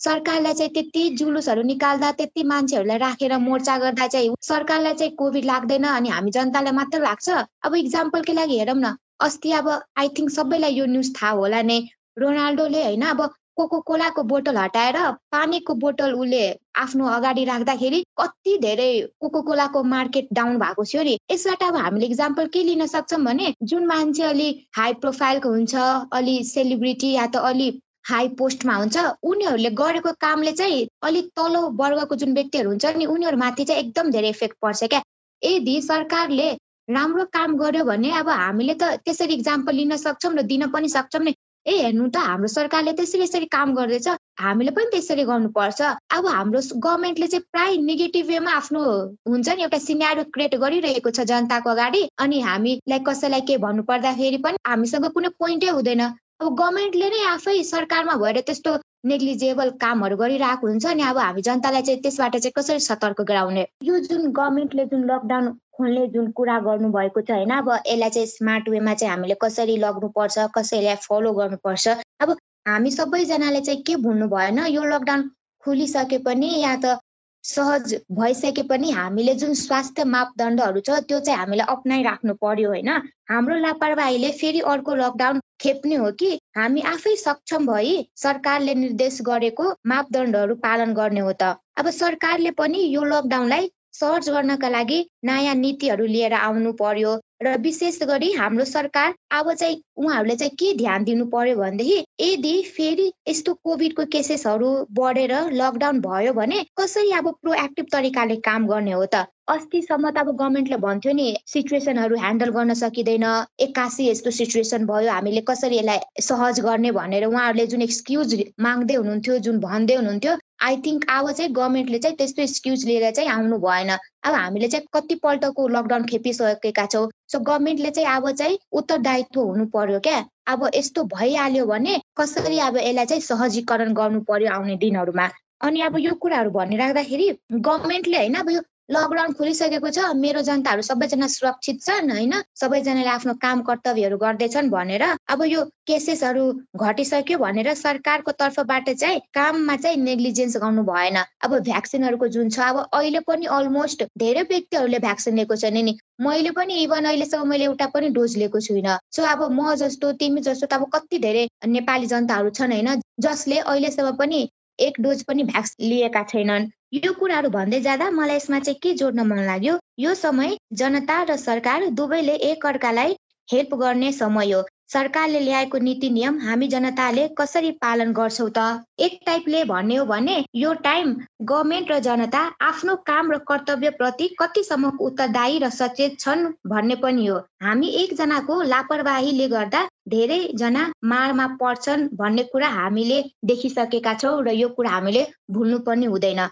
सरकारलाई 0.00 0.54
चाहिँ 0.54 0.72
त्यति 0.72 1.02
जुलुसहरू 1.18 1.62
निकाल्दा 1.62 2.10
त्यति 2.18 2.42
मान्छेहरूलाई 2.44 2.98
राखेर 2.98 3.36
मोर्चा 3.38 3.76
गर्दा 3.78 4.06
चाहिँ 4.06 4.34
सरकारलाई 4.42 4.94
चाहिँ 4.94 5.14
कोभिड 5.16 5.44
लाग्दैन 5.44 5.84
अनि 5.90 6.08
हामी 6.08 6.30
जनतालाई 6.30 6.72
मात्र 6.72 7.00
लाग्छ। 7.02 7.28
अब 7.64 7.74
इक्जाम्पलकै 7.76 8.32
लागि 8.32 8.58
हेरौँ 8.58 8.76
न 8.76 8.96
अस्ति 9.20 9.52
अब 9.58 9.68
आई 9.98 10.08
थिङ्क 10.18 10.30
सबैलाई 10.30 10.74
यो 10.74 10.86
न्युज 10.86 11.14
थाहा 11.16 11.30
होला 11.40 11.62
नै। 11.62 11.78
रोनाल्डोले 12.18 12.82
होइन 12.84 13.02
अब 13.06 13.20
कोको 13.56 13.78
कोलाको 13.88 14.22
बोतल 14.30 14.56
हटाएर 14.58 14.96
पानीको 15.32 15.74
बोतल 15.82 16.12
उसले 16.14 16.42
आफ्नो 16.76 17.06
अगाडि 17.08 17.44
राख्दाखेरि 17.44 18.00
कति 18.20 18.56
धेरै 18.62 18.88
कोको 19.20 19.42
कोलाको 19.42 19.82
मार्केट 19.92 20.28
डाउन 20.38 20.58
भएको 20.58 20.84
थियो 20.84 21.02
नि। 21.02 21.16
यसबाट 21.32 21.62
अब 21.62 21.76
हामीले 21.76 22.06
इक्जाम्पल 22.06 22.46
के 22.52 22.62
लिन 22.64 22.86
सक्छौँ 22.86 23.20
भने 23.24 23.54
जुन 23.62 23.86
मान्छे 23.86 24.22
अलि 24.24 24.48
हाई 24.76 24.92
प्रोफाइलको 25.04 25.48
हुन्छ 25.48 25.74
अलि 26.12 26.36
सेलिब्रिटी 26.44 27.12
या 27.12 27.26
त 27.26 27.44
अलि 27.50 27.68
हाई 28.10 28.28
पोस्टमा 28.38 28.74
हुन्छ 28.76 28.96
उनीहरूले 29.24 29.70
गरेको 29.80 30.12
कामले 30.20 30.52
चाहिँ 30.52 30.86
अलिक 31.02 31.30
तल्लो 31.36 31.62
वर्गको 31.80 32.14
जुन 32.16 32.34
व्यक्तिहरू 32.34 32.70
हुन्छ 32.70 32.94
नि 32.96 33.06
उनीहरूमाथि 33.14 33.64
चाहिँ 33.64 33.82
एकदम 33.82 34.10
धेरै 34.12 34.28
इफेक्ट 34.30 34.56
पर्छ 34.62 34.84
क्या। 34.84 35.02
यदि 35.42 35.80
सरकारले 35.82 36.48
राम्रो 36.88 37.24
काम 37.32 37.56
गर्यो 37.58 37.84
भने 37.84 38.10
अब 38.18 38.28
हामीले 38.28 38.74
त 38.74 39.02
त्यसरी 39.04 39.34
इक्जाम्पल 39.34 39.74
लिन 39.74 39.96
सक्छौँ 39.96 40.34
र 40.38 40.42
दिन 40.46 40.66
पनि 40.70 40.88
सक्छौँ 40.88 41.22
नि। 41.24 41.34
ए 41.66 41.72
हेर्नु 41.82 42.04
त 42.14 42.16
हाम्रो 42.22 42.48
सरकारले 42.48 42.92
त्यसरी 42.94 43.22
यसरी 43.22 43.46
काम 43.50 43.74
गर्दैछ 43.74 44.08
हामीले 44.38 44.70
पनि 44.70 44.90
त्यसरी 44.94 45.24
गर्नुपर्छ। 45.26 45.80
अब 46.14 46.26
हाम्रो 46.26 46.60
गभर्मेन्टले 46.78 47.26
चाहिँ 47.26 47.44
प्राय 47.52 47.76
नेगेटिभ 47.90 48.26
वेमा 48.26 48.52
आफ्नो 48.60 48.82
हुन्छ 49.26 49.48
नि 49.48 49.62
एउटा 49.66 49.78
सिनारो 49.82 50.24
क्रिएट 50.30 50.54
गरिरहेको 50.62 51.10
छ 51.10 51.26
जनताको 51.26 51.70
अगाडि। 51.74 52.02
अनि 52.22 52.40
हामीलाई 52.48 53.00
कसैलाई 53.08 53.40
के 53.50 53.58
भन्नु 53.66 53.82
पर्दाखेरि 53.90 54.38
पनि 54.46 54.62
हामीसँग 54.70 55.10
कुनै 55.10 55.34
पोइन्टै 55.42 55.74
हुँदैन। 55.74 56.02
अब 56.06 56.54
गभर्मेन्टले 56.54 57.08
नै 57.10 57.20
आफै 57.34 57.62
सरकारमा 57.66 58.14
भएर 58.22 58.40
त्यस्तो 58.46 58.78
नेग्लिजेबल 59.10 59.68
कामहरू 59.82 60.16
गरिरहेको 60.22 60.66
हुन्छ 60.66 60.86
अनि 60.86 61.02
अब 61.02 61.18
हामी 61.18 61.42
जनतालाई 61.48 61.82
चाहिँ 61.82 62.00
त्यसबाट 62.02 62.36
चाहिँ 62.36 62.52
कसरी 62.56 62.80
सतर्क 62.86 63.20
गराउने? 63.26 63.66
यो 63.82 63.98
जुन 64.06 64.30
गभर्मेन्टले 64.38 64.84
जुन 64.92 65.02
लकडाउन 65.10 65.46
खोल्ने 65.76 66.06
जुन 66.14 66.30
कुरा 66.32 66.58
गर्नुभएको 66.66 67.20
छ 67.20 67.30
होइन? 67.30 67.50
अब 67.50 67.70
यसलाई 67.86 68.10
चाहिँ 68.10 68.26
स्मार्ट 68.26 68.68
वेमा 68.68 68.94
चाहिँ 68.94 69.10
हामीले 69.12 69.36
कसरी 69.42 69.76
लग्नुपर्छ 69.78 70.38
कसरी 70.54 70.78
यसलाई 70.78 71.02
फलो 71.08 71.32
गर्नुपर्छ? 71.40 71.88
अब 72.20 72.36
हामी 72.68 72.90
सबैजनाले 72.90 73.60
चाहिँ 73.60 73.82
के 73.82 73.96
भुल्नु 74.04 74.28
भएन? 74.28 74.58
यो 74.66 74.84
लकडाउन 74.84 75.30
खुलिसके 75.64 76.18
पनि 76.28 76.54
या 76.62 76.76
त 76.84 76.98
सहज 77.44 77.94
भइसके 78.10 78.62
पनि 78.66 78.90
हामीले 78.90 79.34
जुन 79.40 79.52
स्वास्थ्य 79.54 80.04
मापदण्डहरू 80.04 80.80
छ 80.86 80.98
त्यो 81.06 81.18
चाहिँ 81.20 81.38
हामीले 81.38 81.62
अप्नाइराख्नु 81.74 82.34
पर्यो 82.42 82.68
होइन? 82.68 82.88
हाम्रो 83.30 83.56
लापरवाहीले 83.56 84.30
फेरि 84.40 84.60
अर्को 84.72 84.94
लकडाउन 84.94 85.40
खेप्ने 85.60 85.94
हो 85.94 86.10
कि? 86.18 86.30
हामी 86.56 86.80
आफै 86.92 87.14
सक्षम 87.16 87.66
भई 87.66 87.92
सरकारले 88.16 88.74
निर्देश 88.74 89.20
गरेको 89.30 89.64
मापदण्डहरू 89.86 90.54
पालन 90.66 90.94
गर्ने 90.94 91.20
हो 91.20 91.32
त। 91.32 91.54
अब 91.78 91.90
सरकारले 91.94 92.50
पनि 92.58 92.82
यो 92.94 93.02
लकडाउनलाई 93.04 93.70
सर्च 93.96 94.28
गर्नका 94.30 94.68
लागि 94.68 94.98
नयाँ 95.24 95.54
नीतिहरू 95.56 96.06
लिएर 96.06 96.32
आउनु 96.36 96.72
पर्यो 96.80 97.12
र 97.42 97.56
विशेष 97.60 97.98
गरी 98.02 98.30
हाम्रो 98.32 98.64
सरकार 98.64 99.14
अब 99.30 99.52
चाहिँ 99.52 99.80
उहाँहरूले 99.96 100.36
चाहिँ 100.36 100.54
के 100.58 100.72
ध्यान 100.76 101.04
दिनु 101.04 101.24
पर्यो 101.28 101.56
भनेदेखि 101.56 102.04
यदि 102.20 102.54
फेरि 102.76 103.10
यस्तो 103.28 103.54
कोभिडको 103.64 104.04
केसेसहरू 104.12 104.68
बढेर 104.92 105.32
लकडाउन 105.52 106.00
भयो 106.00 106.32
भने 106.32 106.64
कसरी 106.80 107.12
अब 107.12 107.28
प्रोएक्टिभ 107.42 107.86
तरिकाले 107.92 108.36
काम 108.46 108.66
गर्ने 108.66 108.92
हो 108.92 109.04
त? 109.06 109.24
अस्तिसम्म 109.48 110.10
त 110.10 110.18
अब 110.18 110.30
गभर्मेन्टले 110.32 110.76
भन्थ्यो 110.78 111.12
नि 111.12 111.26
सिचुएसनहरू 111.46 112.16
ह्यान्डल 112.16 112.50
गर्न 112.50 112.74
सकिँदैन 112.74 113.26
एक्कासी 113.60 114.08
यस्तो 114.08 114.30
सिचुएसन 114.38 114.86
भयो 114.86 115.10
हामीले 115.10 115.40
कसरी 115.48 115.76
यसलाई 115.78 116.22
सहज 116.22 116.60
गर्ने 116.60 116.90
भनेर 116.92 117.24
उहाँहरूले 117.26 117.66
जुन 117.66 117.82
एक्सक्युज 117.82 118.34
माग्दै 118.60 118.96
हुनुहुन्थ्यो 118.96 119.38
जुन 119.46 119.60
भन्दै 119.60 119.96
हुनुहुन्थ्यो 119.96 120.34
आई 120.62 120.76
थिङ्क 120.86 121.04
अब 121.10 121.30
चाहिँ 121.32 121.52
गभर्मेन्टले 121.52 121.98
चाहिँ 121.98 122.16
त्यस्तो 122.16 122.42
एक्सक्युज 122.42 122.84
लिएर 122.86 123.10
चाहिँ 123.10 123.30
आउनु 123.30 123.58
भएन। 123.58 123.90
अब 123.90 124.34
हामीले 124.34 124.68
चाहिँ 124.68 124.86
कतिपल्टको 124.94 125.68
लकडाउन 125.68 126.04
खेपिसकेका 126.06 126.86
छौँ। 126.86 127.10
सो 127.32 127.38
गभर्मेन्टले 127.38 127.90
चाहिँ 127.90 128.08
अब 128.16 128.30
चाहिँ 128.30 128.58
उत्तरदायित्व 128.72 129.40
हुनु 129.40 129.66
पर्यो 129.74 130.00
क्या। 130.00 130.24
अब 130.48 130.70
यस्तो 130.74 131.04
भइहाल्यो 131.16 131.66
भने 131.66 132.00
कसरी 132.18 132.58
अब 132.68 132.76
यसलाई 132.76 133.06
चाहिँ 133.06 133.22
सहजीकरण 133.22 133.92
गर्नु 133.94 134.20
पर्यो 134.28 134.52
आउने 134.52 134.76
दिनहरूमा? 134.76 135.28
अनि 135.60 135.80
अब 135.80 135.98
यो 135.98 136.14
कुराहरू 136.20 136.50
भनिराख्दाखेरि 136.50 137.28
गभर्मेन्टले 137.52 138.16
होइन 138.18 138.34
अब 138.40 138.50
यो 138.50 138.60
लकडाउन 138.88 139.32
खोलिसकेको 139.32 139.90
छ 139.90 139.98
मेरो 140.14 140.40
जनताहरू 140.46 140.82
सबैजना 140.88 141.26
सुरक्षित 141.26 141.80
छन् 141.82 142.10
होइन? 142.10 142.34
सबैजनाले 142.54 143.10
आफ्नो 143.10 143.32
काम 143.42 143.62
कर्तव्यहरू 143.68 144.16
गर्दैछन् 144.18 144.70
भनेर। 144.70 145.02
अब 145.28 145.42
यो 145.44 145.62
केसेसहरू 145.86 146.44
घटिसक्यो 146.78 147.38
भनेर 147.38 147.72
सरकारको 147.74 148.32
तर्फबाट 148.38 148.90
चाहिँ 148.92 149.20
काममा 149.34 149.76
चाहिँ 149.76 149.96
नेग्लिजेन्स 150.02 150.56
गर्नु 150.62 150.82
भएन। 150.86 151.18
अब 151.18 151.58
भ्याक्सिनहरूको 151.66 152.28
जुन 152.28 152.48
छ 152.50 152.60
अब 152.60 152.78
अहिले 152.92 153.20
पनि 153.26 153.46
अलमोस्ट 153.58 154.06
धेरै 154.18 154.42
व्यक्तिहरूले 154.54 154.98
भ्याक्सिन 155.02 155.34
लिएको 155.36 155.56
छन् 155.56 155.82
नि। 155.82 155.98
मैले 156.20 156.50
पनि 156.54 156.74
इभन 156.84 157.10
अहिलेसम्म 157.10 157.48
मैले 157.48 157.64
एउटा 157.64 157.86
पनि 157.90 158.08
डोज 158.14 158.36
लिएको 158.38 158.60
छुइनँ। 158.60 158.98
सो 159.10 159.26
अब 159.26 159.42
म 159.50 159.74
जस्तो 159.82 160.12
तिमी 160.22 160.46
जस्तो 160.46 160.66
त 160.66 160.78
अब 160.78 160.86
कति 160.94 161.18
धेरै 161.18 161.44
नेपाली 161.74 162.06
जनताहरू 162.06 162.50
छन् 162.54 162.72
होइन? 162.72 163.02
जसले 163.20 163.58
अहिलेसम्म 163.66 164.16
पनि 164.16 164.48
एक 164.78 165.00
डोज 165.00 165.22
पनि 165.24 165.42
भ्याक्स 165.44 165.76
लिएका 165.80 166.22
छैनन्। 166.30 166.70
यो 166.94 167.12
कुराहरू 167.12 167.48
भन्दै 167.50 167.78
जाँदा 167.84 168.10
मलाई 168.10 168.36
यसमा 168.36 168.58
चाहिँ 168.58 168.78
के 168.82 168.92
जोड्न 168.98 169.22
मन 169.26 169.38
लाग्यो 169.46 169.72
यो 169.98 170.14
समय 170.14 170.56
जनता 170.80 171.16
र 171.22 171.36
सरकार 171.36 171.86
दुवैले 171.98 172.34
एक 172.48 172.66
अर्कालाई 172.66 173.16
हेल्प 173.48 173.74
गर्ने 173.80 174.10
समय 174.12 174.52
हो। 174.52 174.60
सरकारले 174.92 175.40
ल्याएको 175.40 175.78
नीति 175.78 176.10
नियम 176.10 176.38
हामी 176.40 176.68
जनताले 176.68 177.26
कसरी 177.38 177.70
पालन 177.82 178.12
गर्छौँ 178.12 178.48
त? 178.56 178.84
एक 178.98 179.18
टाइपले 179.26 179.64
भन्ने 179.70 179.96
हो 179.96 180.04
भने 180.06 180.36
यो 180.54 180.72
टाइम 180.86 181.14
गभर्मेन्ट 181.42 181.90
र 181.92 181.98
जनता 182.06 182.42
आफ्नो 182.62 182.94
काम 183.06 183.32
र 183.32 183.38
कर्तव्य 183.48 183.90
प्रति 183.98 184.28
कतिसम्म 184.40 184.92
उत्तरदायी 185.00 185.58
र 185.58 185.70
सचेत 185.70 186.18
छन् 186.20 186.46
भन्ने 186.66 186.96
पनि 187.02 187.26
हो। 187.26 187.38
हामी 187.62 187.88
एकजनाको 188.02 188.60
लापरवाहीले 188.72 189.48
गर्दा 189.48 189.82
धेरैजना 190.08 190.92
मारमा 191.04 191.46
पर्छन् 191.62 192.08
भन्ने 192.14 192.42
कुरा 192.52 192.68
हामीले 192.78 193.18
देखिसकेका 193.44 194.14
छौँ 194.14 194.36
र 194.44 194.54
यो 194.56 194.68
कुरा 194.78 194.90
हामीले 194.90 195.26
भुल्नु 195.50 195.78
पनि 195.90 196.06
हुँदैन। 196.06 196.46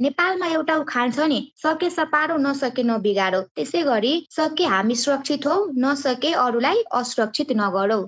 नेपालमा 0.00 0.46
एउटा 0.48 0.74
उखान 0.76 1.10
छ 1.10 1.24
नि 1.30 1.36
सके 1.62 1.88
सपारो 1.90 2.36
नसके 2.44 2.82
नबिगारो। 2.82 3.40
त्यसै 3.56 3.82
गरी 3.82 4.12
सके 4.36 4.64
हामी 4.72 4.94
सुरक्षित 5.00 5.46
हौ 5.46 5.56
नसके 5.82 6.32
अरूलाई 6.44 6.82
असुरक्षित 7.00 7.52
नगरौ। 7.58 7.98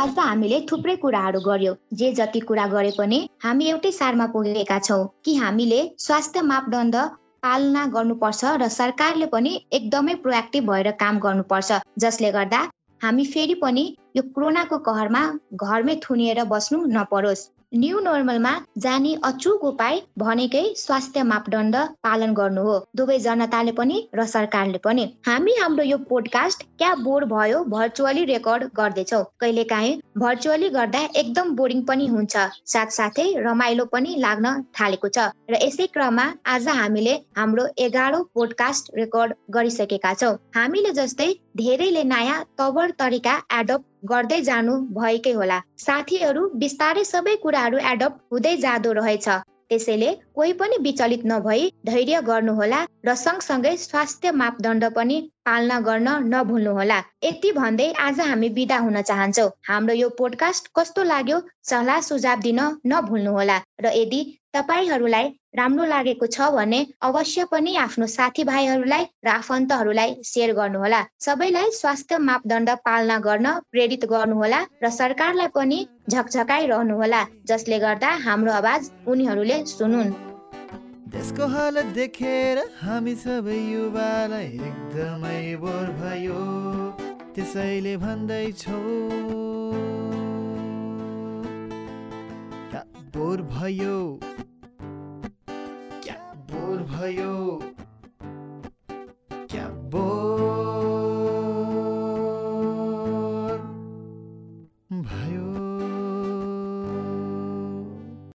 आज 0.00 0.18
हामीले 0.18 0.60
थुप्रै 0.70 0.94
कुराहरू 1.02 1.40
गर्यौँ। 1.40 1.74
जे 1.94 2.12
जति 2.20 2.40
कुरा 2.48 2.66
गरे 2.68 2.92
पनि 2.98 3.18
हामी 3.44 3.68
एउटै 3.72 3.92
सारमा 3.92 4.26
पुगेका 4.32 4.78
छौँ 4.88 5.04
कि 5.24 5.34
हामीले 5.34 5.82
स्वास्थ्य 5.98 6.42
मापदण्ड 6.52 6.96
पालना 7.42 7.84
गर्नुपर्छ 7.94 8.54
र 8.62 8.68
सरकारले 8.78 9.30
पनि 9.34 9.52
एकदमै 9.72 10.14
प्रोएक्टिभ 10.24 10.70
भएर 10.70 10.90
काम 11.02 11.18
गर्नुपर्छ। 11.26 11.80
जसले 11.98 12.32
गर्दा 12.32 12.64
हामी 13.00 13.24
फेरि 13.34 13.60
पनि 13.62 13.86
यो 14.16 14.22
कोरोनाको 14.32 14.78
कहरमा 14.88 15.22
घरमै 15.60 16.00
थुनिएर 16.02 16.44
बस्नु 16.50 16.84
नपरोस्। 16.96 17.46
न्यू 17.72 17.98
नर्मलमा 18.00 18.50
जाने 18.78 19.10
अचुक 19.24 19.64
उपाय 19.64 20.00
भनेकै 20.18 20.62
स्वास्थ्य 20.76 21.22
मापदण्ड 21.22 21.76
पालन 22.04 22.30
गर्नु 22.34 22.62
हो। 22.62 22.76
दुवै 22.96 23.18
जनताले 23.18 23.72
पनि 23.80 23.96
र 24.14 24.24
सरकारले 24.26 24.78
पनि। 24.86 25.04
हामी 25.26 25.52
हाम्रो 25.58 25.84
यो 25.84 25.98
पोडकास्ट 26.08 26.62
क्या 26.78 26.94
बोर 27.02 27.24
भयो 27.32 27.58
भर्चुअली 27.74 28.24
रेकर्ड 28.30 28.64
गर्दैछौ। 28.78 29.22
कहिलेकाहीँ 29.40 29.98
भर्चुअली 30.18 30.68
गर्दा 30.68 31.02
एकदम 31.22 31.50
बोरिङ 31.56 31.82
पनि 31.90 32.06
हुन्छ। 32.06 32.46
साथसाथै 32.66 33.26
रमाइलो 33.48 33.84
पनि 33.92 34.16
लाग्न 34.18 34.54
थालेको 34.80 35.08
छ। 35.08 35.28
र 35.50 35.60
यसै 35.66 35.86
क्रममा 35.92 36.26
आज 36.46 36.68
हामीले 36.80 37.14
हाम्रो 37.36 37.66
एघारौँ 37.78 38.22
पोडकास्ट 38.34 38.90
रेकर्ड 38.96 39.36
गरिसकेका 39.50 40.14
छौँ। 40.14 40.32
हामीले 40.56 40.96
जस्तै 41.00 41.28
धेरैले 41.58 42.02
नयाँ 42.04 42.42
तवर 42.58 42.90
तरिका 42.98 43.32
एडप्ट 43.52 43.86
गर्दै 44.08 44.40
जानु 44.42 44.74
भएकै 44.96 45.32
होला। 45.32 45.56
साथीहरू 45.78 46.42
बिस्तारै 46.56 47.04
सबै 47.04 47.34
कुराहरू 47.44 47.78
एडप्ट 47.92 48.20
हुँदै 48.32 48.52
जाँदो 48.64 48.92
रहेछ। 48.98 49.28
त्यसैले 49.70 50.10
कोही 50.34 50.52
पनि 50.60 50.76
विचलित 50.82 51.24
नभई 51.26 51.64
धैर्य 51.86 52.20
गर्नुहोला 52.28 52.78
र 53.06 53.14
सँगसँगै 53.24 53.74
स्वास्थ्य 53.76 54.30
मापदण्ड 54.42 54.84
पनि 54.94 55.16
पालना 55.48 55.80
गर्न 55.80 56.08
नभुल्नुहोला। 56.32 56.96
यति 57.24 57.52
भन्दै 57.58 57.92
आज 58.06 58.20
हामी 58.20 58.48
बिदा 58.56 58.78
हुन 58.86 59.00
चाहन्छौ। 59.10 59.46
हाम्रो 59.68 59.94
यो 59.94 60.08
पोडकास्ट 60.18 60.68
कस्तो 60.76 61.02
लाग्यो 61.12 61.38
सल्लाह 61.70 62.00
सुझाव 62.08 62.40
दिन 62.46 62.60
नभुल्नुहोला। 62.92 63.56
र 63.84 63.86
यदि 63.94 64.20
तपाईँहरूलाई 64.54 65.26
राम्रो 65.58 65.84
लागेको 65.84 66.26
छ 66.26 66.50
भने 66.52 66.80
अवश्य 67.08 67.44
पनि 67.52 67.74
आफ्नो 67.76 68.06
साथीभाइहरूलाई 68.16 69.04
र 69.24 69.28
आफन्तहरूलाई 69.30 70.14
सेयर 70.24 70.52
गर्नुहोला। 70.60 71.00
सबैलाई 71.26 71.70
स्वास्थ्य 71.80 72.18
मापदण्ड 72.28 72.70
पालना 72.84 73.18
गर्न 73.26 73.56
प्रेरित 73.72 74.04
गर्नुहोला 74.12 74.60
र 74.84 74.90
सरकारलाई 75.00 75.54
पनि 75.56 75.78
झकझकाइरहनुहोला 76.12 77.26
जसले 77.48 77.78
गर्दा 77.80 78.16
हाम्रो 78.28 78.52
आवाज 78.52 78.90
उनीहरूले 79.08 79.64
सुनुन्। 79.76 80.27
त्यसको 81.12 81.46
हालत 81.52 81.92
देखेर 81.98 82.58
हामी 82.82 83.14
सबै 83.24 83.58
युवालाई 83.58 84.48
एकदमै 84.70 85.42
बोर 85.64 85.92
भयो। 86.00 86.42
त्यसैले 87.34 87.94
भन्दैछौ 88.04 88.82
बोर 93.14 93.40
भयो? 93.54 93.96
भयो? 96.98 97.77